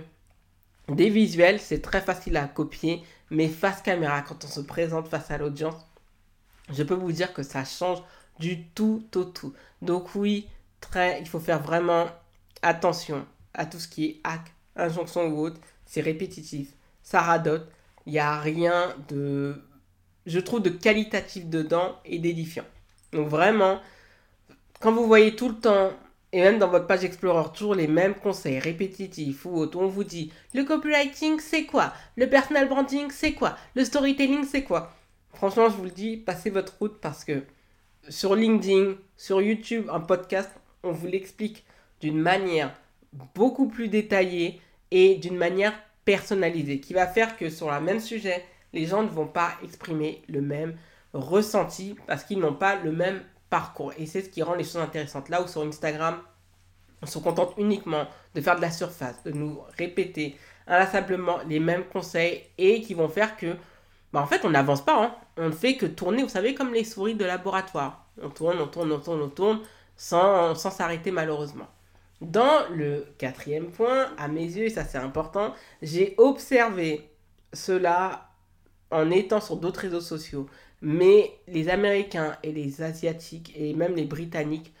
des 0.88 1.10
visuels, 1.10 1.60
c'est 1.60 1.82
très 1.82 2.00
facile 2.00 2.36
à 2.36 2.46
copier, 2.46 3.02
mais 3.30 3.48
face 3.48 3.82
caméra, 3.82 4.22
quand 4.22 4.44
on 4.44 4.48
se 4.48 4.60
présente 4.60 5.08
face 5.08 5.30
à 5.30 5.38
l'audience, 5.38 5.76
je 6.70 6.82
peux 6.82 6.94
vous 6.94 7.12
dire 7.12 7.32
que 7.32 7.42
ça 7.42 7.64
change 7.64 8.02
du 8.38 8.64
tout 8.68 9.04
au 9.14 9.24
tout. 9.24 9.54
Donc 9.82 10.14
oui, 10.14 10.48
très, 10.80 11.20
il 11.20 11.28
faut 11.28 11.40
faire 11.40 11.60
vraiment 11.62 12.06
attention 12.62 13.26
à 13.54 13.66
tout 13.66 13.78
ce 13.78 13.88
qui 13.88 14.06
est 14.06 14.20
hack, 14.24 14.52
injonction 14.76 15.26
ou 15.28 15.40
autre. 15.40 15.60
C'est 15.84 16.00
répétitif, 16.00 16.72
ça 17.02 17.20
radote. 17.20 17.70
Il 18.08 18.12
n'y 18.12 18.20
a 18.20 18.40
rien 18.40 18.96
de, 19.10 19.62
je 20.24 20.40
trouve, 20.40 20.62
de 20.62 20.70
qualitatif 20.70 21.44
dedans 21.44 22.00
et 22.06 22.18
d'édifiant. 22.18 22.64
Donc 23.12 23.28
vraiment, 23.28 23.82
quand 24.80 24.92
vous 24.92 25.06
voyez 25.06 25.36
tout 25.36 25.50
le 25.50 25.56
temps, 25.56 25.92
et 26.32 26.40
même 26.40 26.58
dans 26.58 26.68
votre 26.68 26.86
page 26.86 27.04
Explorer, 27.04 27.50
toujours 27.52 27.74
les 27.74 27.86
mêmes 27.86 28.14
conseils 28.14 28.58
répétitifs 28.58 29.44
ou 29.44 29.58
autres, 29.58 29.78
on 29.78 29.88
vous 29.88 30.04
dit 30.04 30.32
le 30.54 30.64
copywriting 30.64 31.38
c'est 31.38 31.66
quoi? 31.66 31.92
Le 32.16 32.30
personal 32.30 32.66
branding 32.66 33.10
c'est 33.10 33.34
quoi? 33.34 33.58
Le 33.74 33.84
storytelling 33.84 34.44
c'est 34.44 34.64
quoi? 34.64 34.94
Franchement, 35.34 35.68
je 35.68 35.76
vous 35.76 35.84
le 35.84 35.90
dis, 35.90 36.16
passez 36.16 36.48
votre 36.48 36.78
route 36.78 36.98
parce 37.02 37.26
que 37.26 37.42
sur 38.08 38.34
LinkedIn, 38.34 38.94
sur 39.18 39.42
YouTube, 39.42 39.86
un 39.92 40.00
podcast, 40.00 40.50
on 40.82 40.92
vous 40.92 41.08
l'explique 41.08 41.66
d'une 42.00 42.18
manière 42.18 42.74
beaucoup 43.34 43.68
plus 43.68 43.88
détaillée 43.88 44.62
et 44.90 45.16
d'une 45.16 45.36
manière 45.36 45.74
personnalisée 46.08 46.80
qui 46.80 46.94
va 46.94 47.06
faire 47.06 47.36
que 47.36 47.50
sur 47.50 47.70
le 47.70 47.80
même 47.82 48.00
sujet, 48.00 48.42
les 48.72 48.86
gens 48.86 49.02
ne 49.02 49.10
vont 49.10 49.26
pas 49.26 49.50
exprimer 49.62 50.22
le 50.26 50.40
même 50.40 50.74
ressenti 51.12 51.96
parce 52.06 52.24
qu'ils 52.24 52.38
n'ont 52.38 52.54
pas 52.54 52.76
le 52.76 52.92
même 52.92 53.20
parcours. 53.50 53.92
Et 53.98 54.06
c'est 54.06 54.22
ce 54.22 54.30
qui 54.30 54.42
rend 54.42 54.54
les 54.54 54.64
choses 54.64 54.78
intéressantes. 54.78 55.28
Là 55.28 55.42
où 55.42 55.46
sur 55.46 55.60
Instagram, 55.60 56.16
on 57.02 57.06
se 57.06 57.18
contente 57.18 57.52
uniquement 57.58 58.06
de 58.34 58.40
faire 58.40 58.56
de 58.56 58.62
la 58.62 58.70
surface, 58.70 59.22
de 59.22 59.32
nous 59.32 59.60
répéter 59.76 60.34
inlassablement 60.66 61.40
les 61.46 61.60
mêmes 61.60 61.84
conseils 61.84 62.42
et 62.56 62.80
qui 62.80 62.94
vont 62.94 63.10
faire 63.10 63.36
que, 63.36 63.54
bah 64.10 64.22
en 64.22 64.26
fait, 64.26 64.46
on 64.46 64.50
n'avance 64.50 64.82
pas. 64.82 65.04
Hein. 65.04 65.14
On 65.36 65.48
ne 65.48 65.52
fait 65.52 65.76
que 65.76 65.84
tourner, 65.84 66.22
vous 66.22 66.30
savez, 66.30 66.54
comme 66.54 66.72
les 66.72 66.84
souris 66.84 67.16
de 67.16 67.26
laboratoire. 67.26 68.06
On 68.22 68.30
tourne, 68.30 68.58
on 68.62 68.66
tourne, 68.66 68.90
on 68.92 68.98
tourne, 68.98 69.20
on 69.20 69.28
tourne, 69.28 69.60
sans 69.94 70.54
s'arrêter 70.54 71.10
malheureusement. 71.10 71.68
Dans 72.20 72.68
le 72.70 73.06
quatrième 73.18 73.70
point, 73.70 74.12
à 74.18 74.28
mes 74.28 74.44
yeux, 74.44 74.64
et 74.64 74.70
ça 74.70 74.84
c'est 74.84 74.98
important, 74.98 75.54
j'ai 75.82 76.14
observé 76.18 77.10
cela 77.52 78.30
en 78.90 79.10
étant 79.10 79.40
sur 79.40 79.56
d'autres 79.56 79.80
réseaux 79.80 80.00
sociaux. 80.00 80.46
Mais 80.82 81.32
les 81.48 81.68
Américains 81.68 82.36
et 82.42 82.52
les 82.52 82.82
Asiatiques 82.82 83.52
et 83.56 83.74
même 83.74 83.94
les 83.94 84.04
Britanniques 84.04 84.72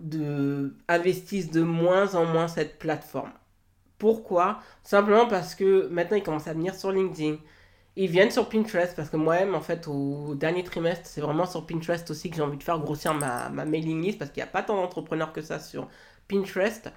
de, 0.00 0.74
investissent 0.88 1.50
de 1.50 1.62
moins 1.62 2.14
en 2.14 2.24
moins 2.26 2.48
cette 2.48 2.78
plateforme. 2.78 3.32
Pourquoi? 3.98 4.60
Simplement 4.82 5.26
parce 5.26 5.54
que 5.54 5.88
maintenant 5.88 6.16
ils 6.16 6.22
commencent 6.22 6.48
à 6.48 6.52
venir 6.54 6.74
sur 6.74 6.92
LinkedIn. 6.92 7.36
Ils 7.96 8.10
viennent 8.10 8.30
sur 8.30 8.48
Pinterest 8.50 8.94
parce 8.94 9.08
que 9.08 9.16
moi-même, 9.16 9.54
en 9.54 9.62
fait, 9.62 9.88
au 9.88 10.34
dernier 10.34 10.62
trimestre, 10.64 11.06
c'est 11.06 11.22
vraiment 11.22 11.46
sur 11.46 11.66
Pinterest 11.66 12.10
aussi 12.10 12.28
que 12.28 12.36
j'ai 12.36 12.42
envie 12.42 12.58
de 12.58 12.62
faire 12.62 12.78
grossir 12.78 13.14
ma, 13.14 13.48
ma 13.48 13.64
mailing 13.64 14.02
list 14.02 14.18
parce 14.18 14.30
qu'il 14.30 14.42
n'y 14.42 14.48
a 14.48 14.52
pas 14.52 14.62
tant 14.62 14.76
d'entrepreneurs 14.76 15.32
que 15.32 15.40
ça 15.40 15.58
sur 15.58 15.88
Pinterest. 16.28 16.92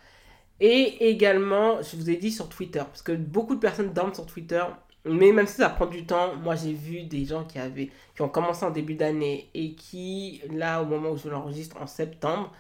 Et 0.60 1.10
également, 1.10 1.82
je 1.82 1.96
vous 1.96 2.10
ai 2.10 2.18
dit 2.18 2.32
sur 2.32 2.50
Twitter 2.50 2.80
parce 2.80 3.02
que 3.02 3.14
beaucoup 3.14 3.56
de 3.56 3.62
personnes 3.62 3.94
dorment 3.94 4.14
sur 4.14 4.26
Twitter 4.26 4.64
mais 5.06 5.32
même 5.32 5.48
si 5.48 5.56
ça 5.56 5.70
prend 5.70 5.86
du 5.86 6.06
temps, 6.06 6.36
moi 6.36 6.56
j'ai 6.56 6.74
vu 6.74 7.04
des 7.04 7.26
gens 7.26 7.46
qui, 7.46 7.58
avaient, 7.58 7.90
qui 8.16 8.22
ont 8.22 8.30
commencé 8.30 8.66
en 8.66 8.72
début 8.72 8.96
d'année 8.96 9.50
et 9.54 9.74
qui, 9.74 10.42
là, 10.52 10.82
au 10.82 10.86
moment 10.86 11.12
où 11.12 11.18
je 11.18 11.30
l'enregistre 11.30 11.78
en 11.82 11.88
septembre, 11.88 12.52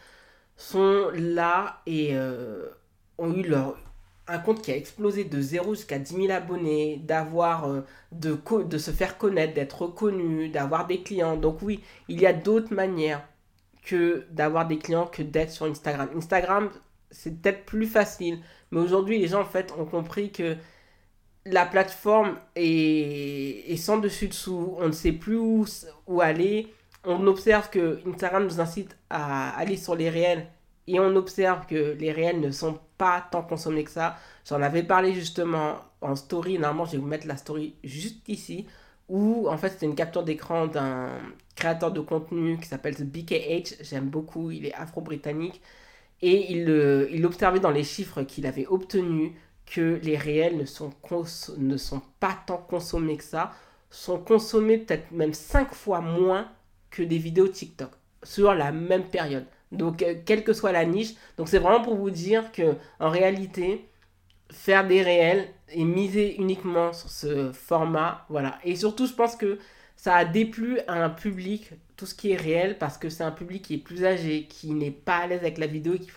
sont 0.57 1.09
là 1.13 1.81
et 1.85 2.09
euh, 2.13 2.69
ont 3.17 3.33
eu 3.33 3.43
leur, 3.43 3.77
un 4.27 4.39
compte 4.39 4.61
qui 4.61 4.71
a 4.71 4.77
explosé 4.77 5.25
de 5.25 5.41
0 5.41 5.75
jusqu'à 5.75 5.99
10 5.99 6.15
000 6.15 6.31
abonnés, 6.31 6.97
d'avoir, 7.03 7.69
euh, 7.69 7.81
de, 8.11 8.37
de 8.63 8.77
se 8.77 8.91
faire 8.91 9.17
connaître, 9.17 9.53
d'être 9.53 9.81
reconnu, 9.83 10.49
d'avoir 10.49 10.87
des 10.87 11.01
clients. 11.03 11.37
Donc 11.37 11.61
oui, 11.61 11.83
il 12.07 12.21
y 12.21 12.25
a 12.25 12.33
d'autres 12.33 12.73
manières 12.73 13.27
que 13.83 14.25
d'avoir 14.31 14.67
des 14.67 14.77
clients 14.77 15.07
que 15.07 15.23
d'être 15.23 15.51
sur 15.51 15.65
Instagram. 15.65 16.09
Instagram, 16.15 16.69
c'est 17.11 17.41
peut-être 17.41 17.65
plus 17.65 17.87
facile, 17.87 18.39
mais 18.71 18.79
aujourd'hui 18.79 19.19
les 19.19 19.27
gens 19.27 19.41
en 19.41 19.45
fait 19.45 19.73
ont 19.77 19.85
compris 19.85 20.31
que 20.31 20.57
la 21.45 21.65
plateforme 21.65 22.37
est, 22.55 23.75
sans 23.77 23.97
dessus-dessous, 23.97 24.75
on 24.77 24.87
ne 24.87 24.91
sait 24.91 25.11
plus 25.13 25.37
où, 25.37 25.65
où, 26.07 26.21
aller. 26.21 26.73
On 27.03 27.25
observe 27.27 27.69
que 27.69 27.99
Instagram 28.07 28.43
nous 28.43 28.59
incite 28.59 28.97
à 29.09 29.57
aller 29.57 29.77
sur 29.77 29.95
les 29.95 30.09
réels 30.09 30.47
et 30.87 30.99
on 30.99 31.15
observe 31.15 31.65
que 31.65 31.95
les 31.97 32.11
réels 32.11 32.41
ne 32.41 32.51
sont 32.51 32.79
pas 32.97 33.25
tant 33.31 33.41
consommés 33.41 33.83
que 33.83 33.91
ça. 33.91 34.17
J'en 34.47 34.61
avais 34.61 34.83
parlé 34.83 35.13
justement 35.13 35.77
en 36.01 36.15
story. 36.15 36.59
Normalement, 36.59 36.85
je 36.85 36.93
vais 36.93 36.97
vous 36.97 37.07
mettre 37.07 37.27
la 37.27 37.37
story 37.37 37.75
juste 37.83 38.27
ici. 38.27 38.67
Où 39.09 39.49
en 39.49 39.57
fait, 39.57 39.69
c'était 39.69 39.85
une 39.87 39.95
capture 39.95 40.23
d'écran 40.23 40.67
d'un 40.67 41.09
créateur 41.55 41.91
de 41.91 41.99
contenu 41.99 42.57
qui 42.57 42.67
s'appelle 42.67 42.95
BKH. 42.95 43.81
J'aime 43.81 44.09
beaucoup, 44.09 44.51
il 44.51 44.65
est 44.67 44.73
afro-britannique. 44.73 45.61
Et 46.21 46.51
il, 46.51 46.69
euh, 46.69 47.07
il 47.11 47.25
observait 47.25 47.59
dans 47.59 47.71
les 47.71 47.83
chiffres 47.83 48.23
qu'il 48.23 48.45
avait 48.45 48.67
obtenus 48.67 49.31
que 49.65 49.99
les 50.03 50.17
réels 50.17 50.57
ne 50.57 50.65
sont, 50.65 50.91
ne 51.57 51.77
sont 51.77 52.01
pas 52.19 52.37
tant 52.45 52.57
consommés 52.57 53.17
que 53.17 53.23
ça, 53.23 53.53
sont 53.89 54.19
consommés 54.19 54.77
peut-être 54.79 55.11
même 55.11 55.33
5 55.33 55.73
fois 55.73 56.01
moins 56.01 56.49
que 56.89 57.03
des 57.03 57.17
vidéos 57.17 57.47
TikTok 57.47 57.91
sur 58.23 58.53
la 58.53 58.71
même 58.71 59.05
période. 59.05 59.45
Donc, 59.71 60.01
euh, 60.01 60.15
quelle 60.25 60.43
que 60.43 60.53
soit 60.53 60.71
la 60.71 60.85
niche. 60.85 61.13
Donc, 61.37 61.47
c'est 61.47 61.59
vraiment 61.59 61.81
pour 61.81 61.95
vous 61.95 62.09
dire 62.09 62.51
que 62.51 62.75
en 62.99 63.09
réalité, 63.09 63.85
faire 64.51 64.87
des 64.87 65.01
réels 65.01 65.47
et 65.71 65.83
miser 65.83 66.39
uniquement 66.39 66.93
sur 66.93 67.09
ce 67.09 67.51
format, 67.51 68.25
voilà. 68.29 68.57
Et 68.63 68.75
surtout, 68.75 69.05
je 69.05 69.13
pense 69.13 69.35
que 69.35 69.59
ça 69.95 70.15
a 70.15 70.25
déplu 70.25 70.79
à 70.87 71.03
un 71.03 71.09
public, 71.09 71.71
tout 71.97 72.05
ce 72.05 72.15
qui 72.15 72.31
est 72.31 72.37
réel, 72.37 72.77
parce 72.77 72.97
que 72.97 73.09
c'est 73.09 73.23
un 73.23 73.31
public 73.31 73.63
qui 73.63 73.75
est 73.75 73.79
plus 73.79 74.05
âgé, 74.05 74.47
qui 74.49 74.71
n'est 74.71 74.91
pas 74.91 75.17
à 75.17 75.27
l'aise 75.27 75.41
avec 75.41 75.57
la 75.57 75.67
vidéo 75.67 75.93
et 75.93 75.99
qui 75.99 76.09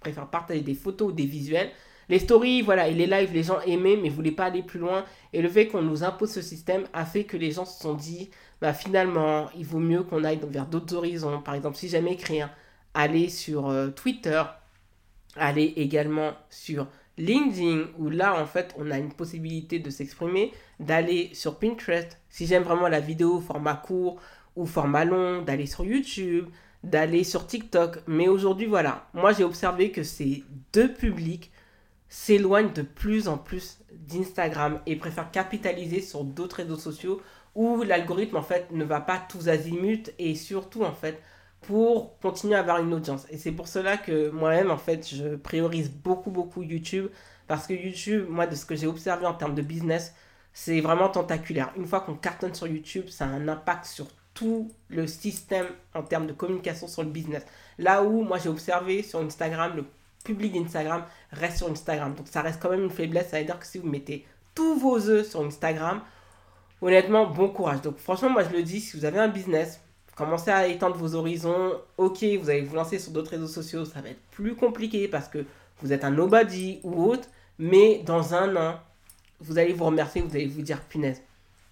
préfère 0.00 0.26
partager 0.28 0.60
des 0.60 0.74
photos 0.74 1.08
ou 1.08 1.12
des 1.12 1.26
visuels. 1.26 1.70
Les 2.08 2.18
stories, 2.18 2.62
voilà, 2.62 2.88
et 2.88 2.94
les 2.94 3.06
lives, 3.06 3.32
les 3.32 3.42
gens 3.42 3.60
aimaient, 3.62 3.96
mais 3.96 4.08
voulaient 4.08 4.30
pas 4.30 4.44
aller 4.46 4.62
plus 4.62 4.78
loin. 4.78 5.04
Et 5.32 5.42
le 5.42 5.48
fait 5.48 5.68
qu'on 5.68 5.82
nous 5.82 6.04
impose 6.04 6.30
ce 6.30 6.42
système 6.42 6.84
a 6.92 7.04
fait 7.04 7.24
que 7.24 7.36
les 7.36 7.50
gens 7.50 7.64
se 7.64 7.80
sont 7.80 7.94
dit, 7.94 8.30
bah 8.60 8.72
finalement, 8.72 9.48
il 9.56 9.64
vaut 9.64 9.78
mieux 9.78 10.02
qu'on 10.02 10.22
aille 10.22 10.38
vers 10.48 10.66
d'autres 10.66 10.94
horizons. 10.94 11.40
Par 11.40 11.54
exemple, 11.54 11.76
si 11.76 11.88
jamais 11.88 12.12
écrire, 12.12 12.50
aller 12.92 13.28
sur 13.28 13.68
euh, 13.68 13.88
Twitter, 13.88 14.42
aller 15.36 15.72
également 15.76 16.32
sur 16.50 16.86
LinkedIn, 17.18 17.86
où 17.98 18.10
là, 18.10 18.40
en 18.40 18.46
fait, 18.46 18.74
on 18.78 18.90
a 18.90 18.98
une 18.98 19.12
possibilité 19.12 19.78
de 19.78 19.90
s'exprimer, 19.90 20.52
d'aller 20.80 21.30
sur 21.32 21.58
Pinterest, 21.58 22.18
si 22.28 22.46
j'aime 22.46 22.64
vraiment 22.64 22.88
la 22.88 23.00
vidéo 23.00 23.40
format 23.40 23.74
court 23.74 24.20
ou 24.56 24.66
format 24.66 25.04
long, 25.04 25.42
d'aller 25.42 25.66
sur 25.66 25.84
YouTube, 25.84 26.48
d'aller 26.82 27.24
sur 27.24 27.46
TikTok. 27.46 27.98
Mais 28.06 28.28
aujourd'hui, 28.28 28.66
voilà, 28.66 29.08
moi 29.14 29.32
j'ai 29.32 29.44
observé 29.44 29.90
que 29.90 30.02
ces 30.02 30.44
deux 30.72 30.92
publics 30.92 31.50
s'éloigne 32.08 32.72
de 32.72 32.82
plus 32.82 33.26
en 33.28 33.38
plus 33.38 33.78
d'Instagram 33.92 34.80
et 34.86 34.96
préfère 34.96 35.30
capitaliser 35.30 36.00
sur 36.00 36.24
d'autres 36.24 36.56
réseaux 36.56 36.76
sociaux 36.76 37.20
où 37.54 37.82
l'algorithme 37.82 38.36
en 38.36 38.42
fait 38.42 38.70
ne 38.72 38.84
va 38.84 39.00
pas 39.00 39.18
tous 39.18 39.48
azimuts 39.48 40.10
et 40.18 40.34
surtout 40.34 40.82
en 40.84 40.92
fait 40.92 41.20
pour 41.66 42.18
continuer 42.20 42.54
à 42.54 42.60
avoir 42.60 42.78
une 42.78 42.92
audience. 42.94 43.26
Et 43.30 43.38
c'est 43.38 43.52
pour 43.52 43.68
cela 43.68 43.96
que 43.96 44.30
moi-même 44.30 44.70
en 44.70 44.78
fait 44.78 45.08
je 45.08 45.36
priorise 45.36 45.90
beaucoup 45.90 46.30
beaucoup 46.30 46.62
YouTube 46.62 47.08
parce 47.46 47.66
que 47.66 47.74
YouTube, 47.74 48.26
moi 48.28 48.46
de 48.46 48.54
ce 48.54 48.64
que 48.64 48.74
j'ai 48.74 48.86
observé 48.86 49.26
en 49.26 49.34
termes 49.34 49.54
de 49.54 49.62
business, 49.62 50.14
c'est 50.52 50.80
vraiment 50.80 51.08
tentaculaire. 51.08 51.72
Une 51.76 51.86
fois 51.86 52.00
qu'on 52.00 52.14
cartonne 52.14 52.54
sur 52.54 52.66
YouTube, 52.66 53.08
ça 53.08 53.24
a 53.26 53.28
un 53.28 53.48
impact 53.48 53.86
sur 53.86 54.06
tout 54.34 54.70
le 54.88 55.06
système 55.06 55.66
en 55.94 56.02
termes 56.02 56.26
de 56.26 56.32
communication 56.32 56.88
sur 56.88 57.02
le 57.02 57.10
business. 57.10 57.44
Là 57.78 58.02
où 58.02 58.22
moi 58.22 58.38
j'ai 58.38 58.48
observé 58.48 59.02
sur 59.02 59.20
Instagram 59.20 59.72
le 59.76 59.84
public 60.24 60.52
d'Instagram 60.52 61.04
reste 61.30 61.58
sur 61.58 61.70
Instagram. 61.70 62.14
Donc 62.14 62.28
ça 62.28 62.42
reste 62.42 62.60
quand 62.60 62.70
même 62.70 62.84
une 62.84 62.90
faiblesse. 62.90 63.28
Ça 63.28 63.38
veut 63.38 63.44
dire 63.44 63.58
que 63.58 63.66
si 63.66 63.78
vous 63.78 63.88
mettez 63.88 64.26
tous 64.54 64.76
vos 64.76 64.98
œufs 65.08 65.28
sur 65.28 65.44
Instagram, 65.44 66.00
honnêtement, 66.80 67.26
bon 67.26 67.48
courage. 67.48 67.82
Donc 67.82 67.98
franchement, 67.98 68.30
moi 68.30 68.42
je 68.44 68.50
le 68.50 68.62
dis, 68.62 68.80
si 68.80 68.96
vous 68.96 69.04
avez 69.04 69.18
un 69.18 69.28
business, 69.28 69.80
commencez 70.16 70.50
à 70.50 70.66
étendre 70.66 70.96
vos 70.96 71.14
horizons. 71.14 71.72
Ok, 71.98 72.24
vous 72.40 72.50
allez 72.50 72.62
vous 72.62 72.74
lancer 72.74 72.98
sur 72.98 73.12
d'autres 73.12 73.30
réseaux 73.30 73.48
sociaux, 73.48 73.84
ça 73.84 74.00
va 74.00 74.10
être 74.10 74.22
plus 74.30 74.54
compliqué 74.54 75.08
parce 75.08 75.28
que 75.28 75.44
vous 75.80 75.92
êtes 75.92 76.04
un 76.04 76.10
nobody 76.10 76.80
ou 76.82 77.04
autre. 77.04 77.28
Mais 77.58 78.02
dans 78.04 78.34
un 78.34 78.56
an, 78.56 78.80
vous 79.40 79.58
allez 79.58 79.72
vous 79.72 79.84
remercier, 79.84 80.22
vous 80.22 80.34
allez 80.34 80.46
vous 80.46 80.62
dire 80.62 80.80
punaise. 80.80 81.22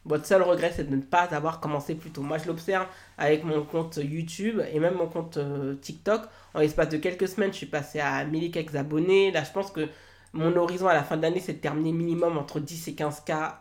Votre 0.05 0.27
seul 0.27 0.43
regret, 0.43 0.73
c'est 0.75 0.91
de 0.91 0.97
ne 0.97 1.01
pas 1.01 1.23
avoir 1.31 1.61
commencé 1.61 1.95
plus 1.95 2.11
tôt. 2.11 2.23
Moi, 2.23 2.39
je 2.39 2.49
l'observe 2.49 2.87
avec 3.19 3.45
mon 3.45 3.63
compte 3.63 4.01
YouTube 4.03 4.61
et 4.73 4.81
même 4.81 4.95
mon 4.95 5.07
compte 5.07 5.37
euh, 5.37 5.75
TikTok. 5.77 6.23
En 6.55 6.61
l'espace 6.61 6.89
de 6.89 6.97
quelques 6.97 7.29
semaines, 7.29 7.53
je 7.53 7.59
suis 7.59 7.67
passé 7.67 8.01
à 8.01 8.25
1000 8.25 8.51
quelques 8.51 8.75
abonnés. 8.75 9.31
Là, 9.31 9.45
je 9.45 9.53
pense 9.53 9.71
que 9.71 9.89
mon 10.33 10.57
horizon 10.57 10.89
à 10.89 10.95
la 10.95 11.03
fin 11.03 11.17
de 11.17 11.23
l'année, 11.23 11.41
c'est 11.41 11.55
de 11.55 11.59
terminer 11.59 11.93
minimum 11.93 12.39
entre 12.39 12.59
10 12.59 12.89
et 12.89 12.93
15K, 12.93 13.55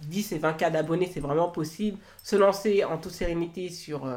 10 0.00 0.32
et 0.32 0.38
20K 0.38 0.70
d'abonnés, 0.70 1.10
c'est 1.12 1.20
vraiment 1.20 1.48
possible. 1.48 1.98
Se 2.22 2.36
lancer 2.36 2.84
en 2.84 2.98
toute 2.98 3.12
sérénité 3.12 3.68
sur, 3.68 4.08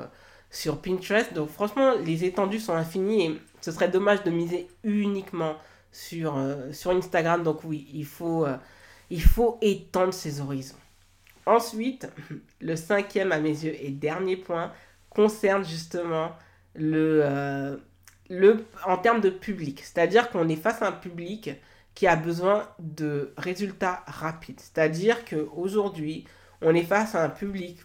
sur 0.51 0.79
Pinterest. 0.79 1.33
Donc 1.33 1.49
franchement, 1.49 1.93
les 1.95 2.23
étendues 2.23 2.59
sont 2.59 2.73
infinies 2.73 3.25
et 3.25 3.41
ce 3.61 3.71
serait 3.71 3.89
dommage 3.89 4.23
de 4.23 4.29
miser 4.29 4.67
uniquement 4.83 5.55
sur, 5.91 6.39
sur 6.71 6.91
Instagram. 6.91 7.41
Donc 7.41 7.63
oui, 7.63 7.87
il 7.93 8.05
faut, 8.05 8.45
étendre 9.61 10.13
ses 10.13 10.39
horizons. 10.39 10.75
Ensuite, 11.47 12.07
le 12.61 12.75
cinquième 12.75 13.31
à 13.31 13.39
mes 13.39 13.63
yeux 13.63 13.75
et 13.79 13.89
dernier 13.89 14.37
point 14.37 14.71
concerne 15.09 15.65
justement 15.65 16.31
le, 16.75 17.21
euh, 17.23 17.77
le, 18.29 18.65
en 18.85 18.97
termes 18.97 19.21
de 19.21 19.29
public. 19.29 19.81
C'est-à-dire 19.81 20.29
qu'on 20.29 20.47
est 20.49 20.55
face 20.55 20.81
à 20.81 20.87
un 20.87 20.91
public 20.91 21.51
qui 21.97 22.05
a 22.05 22.15
besoin 22.15 22.67
de 22.77 23.33
résultats 23.37 24.03
rapides. 24.05 24.59
C'est-à-dire 24.59 25.25
qu'aujourd'hui, 25.25 26.25
on 26.61 26.75
est 26.75 26.83
face 26.83 27.15
à 27.15 27.23
un 27.23 27.29
public, 27.29 27.79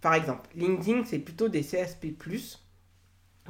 par 0.00 0.14
exemple, 0.14 0.48
LinkedIn, 0.54 1.04
c'est 1.04 1.18
plutôt 1.18 1.50
des 1.50 1.60
CSP. 1.60 2.16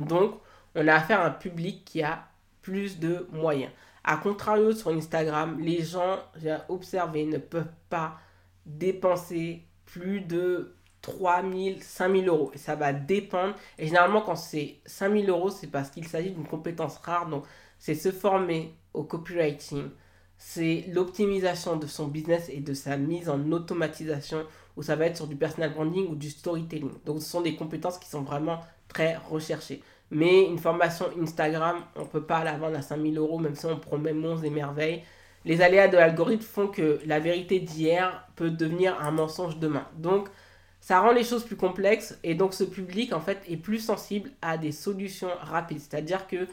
Donc, 0.00 0.40
on 0.74 0.88
a 0.88 0.94
affaire 0.94 1.20
à 1.20 1.26
un 1.26 1.30
public 1.30 1.84
qui 1.84 2.02
a 2.02 2.26
plus 2.62 2.98
de 2.98 3.28
moyens. 3.30 3.70
A 4.02 4.16
contrario, 4.16 4.72
sur 4.72 4.90
Instagram, 4.90 5.60
les 5.60 5.84
gens, 5.84 6.18
j'ai 6.34 6.56
observé, 6.68 7.24
ne 7.24 7.38
peuvent 7.38 7.70
pas 7.88 8.18
dépenser 8.66 9.68
plus 9.84 10.20
de 10.20 10.74
3 11.00 11.42
000, 11.42 11.76
5 11.80 12.12
000 12.12 12.26
euros. 12.26 12.50
Et 12.54 12.58
ça 12.58 12.74
va 12.74 12.92
dépendre. 12.92 13.54
Et 13.78 13.86
généralement, 13.86 14.22
quand 14.22 14.34
c'est 14.34 14.80
5 14.84 15.12
000 15.12 15.28
euros, 15.28 15.50
c'est 15.50 15.68
parce 15.68 15.90
qu'il 15.90 16.08
s'agit 16.08 16.32
d'une 16.32 16.48
compétence 16.48 16.98
rare. 16.98 17.28
Donc, 17.28 17.44
c'est 17.78 17.94
se 17.94 18.10
former 18.10 18.74
au 18.92 19.04
copywriting. 19.04 19.90
C'est 20.38 20.84
l'optimisation 20.88 21.76
de 21.76 21.86
son 21.86 22.08
business 22.08 22.48
et 22.48 22.60
de 22.60 22.72
sa 22.72 22.96
mise 22.96 23.28
en 23.28 23.52
automatisation, 23.52 24.44
où 24.76 24.82
ça 24.82 24.96
va 24.96 25.06
être 25.06 25.16
sur 25.16 25.26
du 25.26 25.36
personal 25.36 25.74
branding 25.74 26.08
ou 26.08 26.14
du 26.14 26.30
storytelling. 26.30 26.90
Donc, 27.04 27.20
ce 27.20 27.28
sont 27.28 27.40
des 27.40 27.56
compétences 27.56 27.98
qui 27.98 28.08
sont 28.08 28.22
vraiment 28.22 28.60
très 28.88 29.16
recherchées. 29.16 29.82
Mais 30.10 30.44
une 30.44 30.58
formation 30.58 31.06
Instagram, 31.20 31.82
on 31.96 32.02
ne 32.02 32.06
peut 32.06 32.24
pas 32.24 32.44
la 32.44 32.56
vendre 32.56 32.78
à 32.78 32.82
5 32.82 33.02
000 33.02 33.14
euros, 33.16 33.38
même 33.38 33.54
si 33.54 33.66
on 33.66 33.78
promet 33.78 34.14
monts 34.14 34.40
et 34.42 34.50
merveilles 34.50 35.02
les 35.44 35.62
aléas 35.62 35.88
de 35.88 35.96
l'algorithme 35.96 36.42
font 36.42 36.68
que 36.68 37.00
la 37.06 37.20
vérité 37.20 37.60
d'hier 37.60 38.28
peut 38.36 38.50
devenir 38.50 39.00
un 39.00 39.10
mensonge 39.10 39.58
demain. 39.58 39.86
Donc, 39.96 40.28
ça 40.80 41.00
rend 41.00 41.12
les 41.12 41.24
choses 41.24 41.44
plus 41.44 41.56
complexes 41.56 42.18
et 42.22 42.34
donc 42.34 42.54
ce 42.54 42.64
public, 42.64 43.12
en 43.12 43.20
fait, 43.20 43.38
est 43.48 43.56
plus 43.56 43.78
sensible 43.78 44.30
à 44.42 44.58
des 44.58 44.72
solutions 44.72 45.30
rapides. 45.40 45.80
C'est-à-dire 45.80 46.26
que 46.26 46.46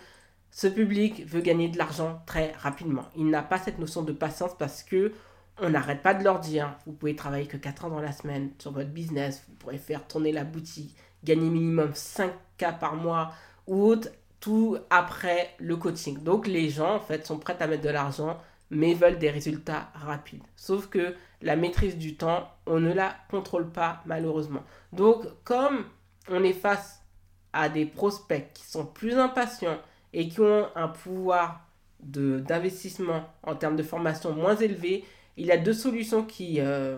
ce 0.56 0.68
public 0.68 1.28
veut 1.28 1.42
gagner 1.42 1.68
de 1.68 1.78
l'argent 1.78 2.22
très 2.26 2.54
rapidement. 2.54 3.04
Il 3.18 3.30
n'a 3.30 3.44
pas 3.44 3.58
cette 3.58 3.78
notion 3.78 4.04
de 4.04 4.14
patience 4.14 4.56
parce 4.58 4.84
que 4.84 5.12
on 5.60 5.70
n'arrête 5.70 6.02
pas 6.02 6.14
de 6.14 6.24
leur 6.24 6.40
dire, 6.40 6.78
vous 6.86 6.94
pouvez 6.94 7.14
travailler 7.14 7.46
que 7.46 7.58
4 7.58 7.84
ans 7.84 7.90
dans 7.90 8.00
la 8.00 8.14
semaine 8.14 8.52
sur 8.58 8.72
votre 8.72 8.90
business, 8.90 9.44
vous 9.50 9.56
pourrez 9.56 9.78
faire 9.78 10.08
tourner 10.08 10.32
la 10.32 10.46
boutique, 10.46 10.96
gagner 11.26 11.50
minimum 11.50 11.92
5K 11.92 12.80
par 12.80 12.96
mois 12.96 13.34
ou 13.68 13.96
tout 14.40 14.78
après 14.90 15.54
le 15.60 15.76
coaching. 15.76 16.24
Donc 16.24 16.48
les 16.48 16.70
gens, 16.70 16.96
en 16.96 17.00
fait, 17.02 17.26
sont 17.26 17.38
prêts 17.38 17.58
à 17.60 17.68
mettre 17.68 17.84
de 17.84 17.90
l'argent 17.90 18.40
mais 18.70 18.94
veulent 18.94 19.20
des 19.20 19.32
résultats 19.32 19.90
rapides. 19.94 20.44
Sauf 20.56 20.88
que 20.88 21.16
la 21.42 21.58
maîtrise 21.58 21.98
du 21.98 22.16
temps, 22.16 22.50
on 22.66 22.80
ne 22.80 22.94
la 22.94 23.14
contrôle 23.30 23.70
pas 23.70 24.02
malheureusement. 24.06 24.64
Donc 24.94 25.26
comme 25.44 25.84
on 26.30 26.46
est 26.46 26.54
face 26.54 27.02
à 27.52 27.68
des 27.68 27.86
prospects 27.86 28.54
qui 28.54 28.64
sont 28.64 28.86
plus 28.86 29.16
impatients 29.16 29.80
et 30.16 30.30
qui 30.30 30.40
ont 30.40 30.70
un 30.76 30.88
pouvoir 30.88 31.68
d'investissement 32.00 33.26
en 33.44 33.56
termes 33.56 33.76
de 33.76 33.84
formation 33.84 34.34
moins 34.34 34.56
élevé, 34.56 35.04
il 35.36 35.46
y 35.46 35.52
a 35.52 35.58
deux 35.58 35.74
solutions 35.74 36.24
qui, 36.24 36.62
euh, 36.62 36.98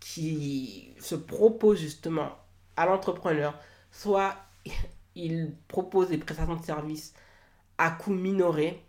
qui 0.00 0.92
se 0.98 1.14
proposent 1.14 1.78
justement 1.78 2.30
à 2.76 2.86
l'entrepreneur. 2.86 3.54
Soit 3.92 4.34
il 5.14 5.54
propose 5.68 6.08
des 6.08 6.18
prestations 6.18 6.56
de 6.56 6.64
services 6.64 7.14
à 7.78 7.92
coût 7.92 8.12
minoré, 8.12 8.82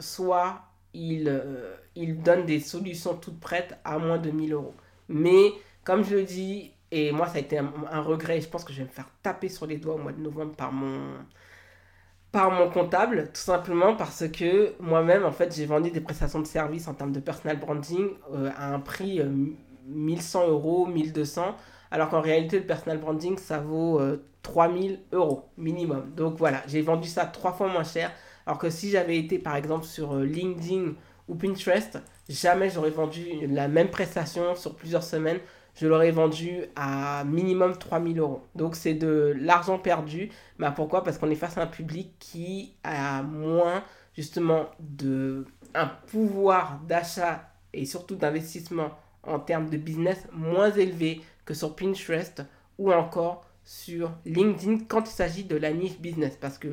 soit 0.00 0.62
il, 0.92 1.28
euh, 1.28 1.76
il 1.94 2.20
donne 2.20 2.46
des 2.46 2.58
solutions 2.58 3.14
toutes 3.14 3.38
prêtes 3.38 3.78
à 3.84 3.98
moins 3.98 4.18
de 4.18 4.32
1000 4.32 4.54
euros. 4.54 4.74
Mais 5.08 5.52
comme 5.84 6.02
je 6.02 6.16
le 6.16 6.24
dis, 6.24 6.72
et 6.90 7.12
moi 7.12 7.28
ça 7.28 7.36
a 7.36 7.40
été 7.40 7.58
un, 7.58 8.00
regret, 8.00 8.40
je 8.40 8.48
pense 8.48 8.64
que 8.64 8.72
je 8.72 8.78
vais 8.78 8.88
me 8.88 8.92
faire 8.92 9.08
taper 9.22 9.48
sur 9.48 9.66
les 9.66 9.76
doigts 9.76 9.94
au 9.94 9.98
mois 9.98 10.12
de 10.12 10.20
novembre 10.20 10.56
par 10.56 10.72
mon, 10.72 11.18
par 12.38 12.50
mon 12.52 12.70
comptable, 12.70 13.30
tout 13.34 13.40
simplement 13.40 13.96
parce 13.96 14.28
que 14.28 14.74
moi-même, 14.80 15.24
en 15.24 15.32
fait, 15.32 15.54
j'ai 15.54 15.66
vendu 15.66 15.90
des 15.90 16.00
prestations 16.00 16.40
de 16.40 16.46
services 16.46 16.86
en 16.86 16.94
termes 16.94 17.12
de 17.12 17.20
personal 17.20 17.58
branding 17.58 18.10
euh, 18.34 18.50
à 18.56 18.72
un 18.72 18.80
prix 18.80 19.20
1100 19.86 20.42
euh, 20.42 20.50
euros, 20.50 20.86
1200, 20.86 21.56
alors 21.90 22.08
qu'en 22.10 22.20
réalité, 22.20 22.58
le 22.60 22.66
personal 22.66 22.98
branding, 22.98 23.38
ça 23.38 23.58
vaut 23.58 24.00
3000 24.42 25.00
euros 25.12 25.48
minimum. 25.56 26.12
Donc 26.16 26.36
voilà, 26.38 26.62
j'ai 26.68 26.82
vendu 26.82 27.08
ça 27.08 27.24
trois 27.26 27.52
fois 27.52 27.68
moins 27.68 27.84
cher 27.84 28.12
alors 28.48 28.56
que 28.56 28.70
si 28.70 28.88
j'avais 28.88 29.18
été 29.18 29.38
par 29.38 29.56
exemple 29.56 29.84
sur 29.84 30.14
euh, 30.14 30.24
LinkedIn 30.24 30.94
ou 31.28 31.34
Pinterest, 31.34 31.98
jamais 32.30 32.70
j'aurais 32.70 32.88
vendu 32.88 33.46
la 33.46 33.68
même 33.68 33.90
prestation 33.90 34.56
sur 34.56 34.74
plusieurs 34.74 35.02
semaines. 35.02 35.38
Je 35.80 35.86
l'aurais 35.86 36.10
vendu 36.10 36.64
à 36.74 37.22
minimum 37.24 37.76
3000 37.76 38.18
euros. 38.18 38.42
Donc 38.56 38.74
c'est 38.74 38.94
de 38.94 39.34
l'argent 39.38 39.78
perdu. 39.78 40.30
Mais 40.58 40.68
pourquoi? 40.74 41.04
Parce 41.04 41.18
qu'on 41.18 41.30
est 41.30 41.36
face 41.36 41.56
à 41.56 41.62
un 41.62 41.66
public 41.66 42.14
qui 42.18 42.74
a 42.82 43.22
moins 43.22 43.84
justement 44.16 44.66
de 44.80 45.46
un 45.74 45.86
pouvoir 45.86 46.80
d'achat 46.88 47.52
et 47.72 47.86
surtout 47.86 48.16
d'investissement 48.16 48.90
en 49.22 49.38
termes 49.38 49.70
de 49.70 49.76
business 49.76 50.26
moins 50.32 50.72
élevé 50.72 51.20
que 51.44 51.54
sur 51.54 51.76
Pinterest 51.76 52.42
ou 52.78 52.92
encore 52.92 53.44
sur 53.62 54.10
LinkedIn 54.24 54.78
quand 54.88 55.08
il 55.08 55.12
s'agit 55.12 55.44
de 55.44 55.56
la 55.56 55.72
niche 55.72 56.00
business. 56.00 56.36
Parce 56.40 56.58
que 56.58 56.68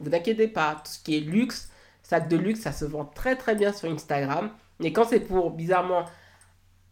vous 0.00 0.14
inquiétez 0.14 0.48
pas, 0.48 0.74
tout 0.84 0.90
ce 0.90 0.98
qui 1.02 1.16
est 1.16 1.20
luxe, 1.20 1.70
sac 2.02 2.28
de 2.28 2.36
luxe, 2.36 2.60
ça 2.60 2.72
se 2.72 2.84
vend 2.84 3.06
très 3.06 3.36
très 3.36 3.54
bien 3.54 3.72
sur 3.72 3.90
Instagram. 3.90 4.50
Mais 4.80 4.92
quand 4.92 5.04
c'est 5.04 5.20
pour 5.20 5.50
bizarrement 5.50 6.04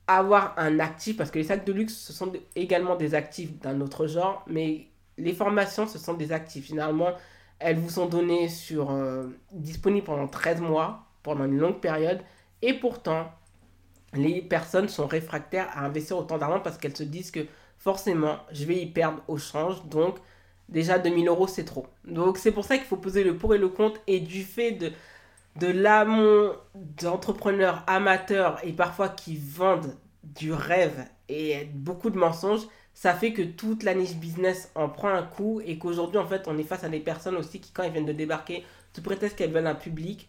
avoir 0.09 0.55
un 0.57 0.81
actif, 0.81 1.17
parce 1.17 1.31
que 1.31 1.39
les 1.39 1.45
sacs 1.45 1.65
de 1.65 1.73
luxe, 1.73 1.95
ce 1.95 2.13
sont 2.13 2.33
également 2.57 2.97
des 2.97 3.15
actifs 3.15 3.59
d'un 3.61 3.81
autre 3.81 4.07
genre, 4.07 4.45
mais 4.49 4.87
les 5.19 5.35
formations, 5.35 5.87
ce 5.87 5.99
sont 5.99 6.15
des 6.15 6.33
actifs. 6.33 6.67
Généralement, 6.67 7.13
elles 7.59 7.79
vous 7.79 7.91
sont 7.91 8.07
données 8.07 8.49
sur, 8.49 8.91
euh, 8.91 9.29
disponibles 9.53 10.07
pendant 10.07 10.27
13 10.27 10.61
mois, 10.61 11.05
pendant 11.23 11.45
une 11.45 11.59
longue 11.59 11.81
période, 11.81 12.21
et 12.63 12.75
pourtant, 12.75 13.31
les 14.15 14.41
personnes 14.41 14.89
sont 14.89 15.07
réfractaires 15.07 15.69
à 15.75 15.85
investir 15.85 16.17
autant 16.17 16.39
d'argent 16.39 16.61
parce 16.61 16.79
qu'elles 16.79 16.97
se 16.97 17.03
disent 17.03 17.31
que 17.31 17.47
forcément, 17.77 18.39
je 18.53 18.65
vais 18.65 18.77
y 18.77 18.87
perdre 18.87 19.23
au 19.29 19.37
change, 19.37 19.85
donc 19.87 20.17
déjà 20.69 20.99
2000 20.99 21.29
euros 21.29 21.47
c'est 21.47 21.65
trop. 21.65 21.87
Donc 22.05 22.39
c'est 22.39 22.53
pour 22.53 22.65
ça 22.65 22.77
qu'il 22.79 22.87
faut 22.87 22.97
poser 22.97 23.25
le 23.25 23.37
pour 23.37 23.55
et 23.55 23.59
le 23.59 23.69
contre 23.69 24.01
et 24.07 24.21
du 24.21 24.43
fait 24.43 24.73
de, 24.73 24.93
de 25.59 25.67
l'amont 25.67 26.53
d'entrepreneurs 26.75 27.83
amateurs 27.87 28.59
et 28.65 28.73
parfois 28.73 29.09
qui 29.09 29.37
vendent 29.37 29.97
du 30.23 30.53
rêve 30.53 31.05
et 31.29 31.65
beaucoup 31.75 32.11
de 32.11 32.19
mensonges, 32.19 32.63
ça 32.95 33.15
fait 33.15 33.33
que 33.33 33.43
toute 33.43 33.83
la 33.83 33.95
niche 33.95 34.15
business 34.15 34.71
en 34.75 34.89
prend 34.89 35.09
un 35.09 35.23
coup 35.23 35.61
et 35.65 35.79
qu'aujourd'hui 35.79 36.19
en 36.19 36.27
fait 36.27 36.49
on 36.49 36.59
est 36.59 36.65
face 36.65 36.85
à 36.85 36.89
des 36.89 37.01
personnes 37.01 37.37
aussi 37.37 37.61
qui 37.61 37.73
quand 37.73 37.83
ils 37.83 37.93
viennent 37.93 38.07
de 38.07 38.13
débarquer, 38.13 38.65
tout 38.93 39.03
prétexte 39.03 39.37
qu'elles 39.37 39.53
veulent 39.53 39.67
un 39.67 39.75
public, 39.75 40.29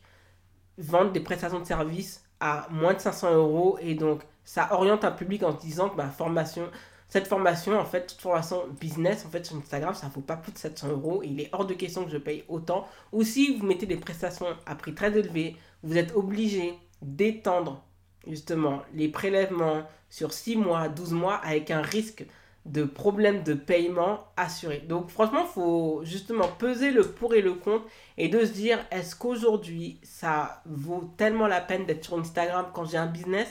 vendent 0.77 1.11
des 1.11 1.19
prestations 1.19 1.59
de 1.59 1.65
services 1.65 2.23
à 2.39 2.67
moins 2.71 2.93
de 2.93 2.99
500 2.99 3.35
euros 3.35 3.77
et 3.81 3.95
donc 3.95 4.21
ça 4.43 4.69
oriente 4.73 5.03
un 5.03 5.11
public 5.11 5.43
en 5.43 5.51
se 5.55 5.61
disant 5.61 5.89
que 5.89 5.95
ma 5.95 6.09
formation, 6.09 6.69
cette 7.09 7.27
formation, 7.27 7.79
en 7.79 7.85
fait, 7.85 8.05
toute 8.05 8.21
formation 8.21 8.67
business, 8.79 9.25
en 9.25 9.29
fait, 9.29 9.45
sur 9.45 9.57
Instagram, 9.57 9.95
ça 9.95 10.07
ne 10.07 10.11
vaut 10.11 10.21
pas 10.21 10.37
plus 10.37 10.51
de 10.51 10.59
700 10.59 10.89
euros. 10.89 11.21
Il 11.23 11.41
est 11.41 11.49
hors 11.51 11.65
de 11.65 11.73
question 11.73 12.05
que 12.05 12.11
je 12.11 12.17
paye 12.17 12.43
autant. 12.47 12.87
Ou 13.11 13.23
si 13.23 13.57
vous 13.57 13.65
mettez 13.65 13.87
des 13.87 13.95
prestations 13.97 14.45
à 14.67 14.75
prix 14.75 14.93
très 14.93 15.17
élevé, 15.17 15.55
vous 15.81 15.97
êtes 15.97 16.15
obligé 16.15 16.75
d'étendre 17.01 17.83
justement 18.27 18.81
les 18.93 19.07
prélèvements 19.07 19.83
sur 20.09 20.33
6 20.33 20.57
mois, 20.57 20.87
12 20.87 21.13
mois 21.13 21.35
avec 21.35 21.71
un 21.71 21.81
risque 21.81 22.25
de 22.65 22.83
problème 22.83 23.41
de 23.41 23.53
paiement 23.53 24.27
assuré. 24.37 24.79
Donc 24.87 25.09
franchement, 25.09 25.45
il 25.45 25.51
faut 25.51 26.01
justement 26.03 26.47
peser 26.47 26.91
le 26.91 27.03
pour 27.03 27.33
et 27.33 27.41
le 27.41 27.53
contre 27.53 27.85
et 28.17 28.27
de 28.27 28.45
se 28.45 28.51
dire 28.51 28.79
est-ce 28.91 29.15
qu'aujourd'hui 29.15 29.99
ça 30.03 30.61
vaut 30.65 31.11
tellement 31.17 31.47
la 31.47 31.61
peine 31.61 31.85
d'être 31.85 32.03
sur 32.03 32.19
Instagram 32.19 32.67
quand 32.73 32.85
j'ai 32.85 32.97
un 32.97 33.07
business? 33.07 33.47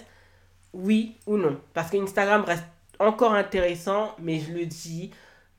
Oui 0.73 1.17
ou 1.27 1.37
non? 1.39 1.59
Parce 1.73 1.91
qu'Instagram 1.91 2.45
reste 2.45 2.65
encore 2.99 3.35
intéressant, 3.35 4.15
mais 4.21 4.41
je 4.41 4.53
le 4.53 4.67
dis, 4.67 5.11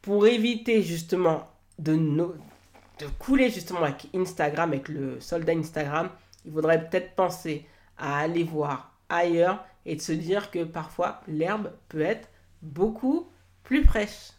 pour 0.01 0.27
éviter 0.27 0.81
justement 0.81 1.47
de, 1.77 1.97
couler 3.17 3.49
justement 3.49 3.83
avec 3.83 4.07
Instagram, 4.15 4.71
avec 4.71 4.89
le 4.89 5.19
soldat 5.19 5.53
Instagram, 5.53 6.09
il 6.45 6.51
faudrait 6.51 6.89
peut-être 6.89 7.15
penser 7.15 7.65
à 7.97 8.19
aller 8.19 8.43
voir 8.43 8.93
ailleurs 9.09 9.63
et 9.85 9.95
de 9.95 10.01
se 10.01 10.11
dire 10.11 10.51
que 10.51 10.63
parfois 10.63 11.21
l'herbe 11.27 11.71
peut 11.89 12.01
être 12.01 12.27
beaucoup 12.61 13.27
plus 13.63 13.83
fraîche. 13.83 14.31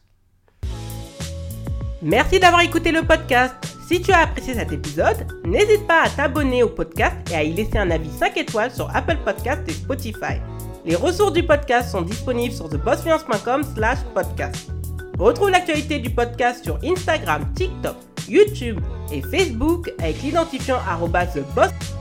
Merci 2.02 2.40
d'avoir 2.40 2.62
écouté 2.62 2.92
le 2.92 3.02
podcast. 3.02 3.54
Si 3.86 4.00
tu 4.00 4.12
as 4.12 4.20
apprécié 4.20 4.54
cet 4.54 4.72
épisode, 4.72 5.26
n'hésite 5.44 5.86
pas 5.86 6.02
à 6.02 6.08
t'abonner 6.08 6.62
au 6.62 6.68
podcast 6.68 7.16
et 7.30 7.34
à 7.34 7.42
y 7.42 7.52
laisser 7.52 7.76
un 7.76 7.90
avis 7.90 8.10
5 8.10 8.36
étoiles 8.36 8.70
sur 8.70 8.88
Apple 8.94 9.18
Podcast 9.24 9.62
et 9.68 9.72
Spotify. 9.72 10.40
Les 10.84 10.96
ressources 10.96 11.32
du 11.32 11.42
podcast 11.42 11.90
sont 11.90 12.02
disponibles 12.02 12.54
sur 12.54 12.68
thebossfluence.com 12.68 13.62
slash 13.74 13.98
podcast. 14.14 14.70
Retrouve 15.18 15.50
l'actualité 15.50 15.98
du 15.98 16.10
podcast 16.10 16.64
sur 16.64 16.78
Instagram, 16.82 17.44
TikTok, 17.54 17.96
YouTube 18.28 18.80
et 19.12 19.20
Facebook 19.20 19.92
avec 19.98 20.22
l'identifiant 20.22 20.78
theboss 21.34 21.99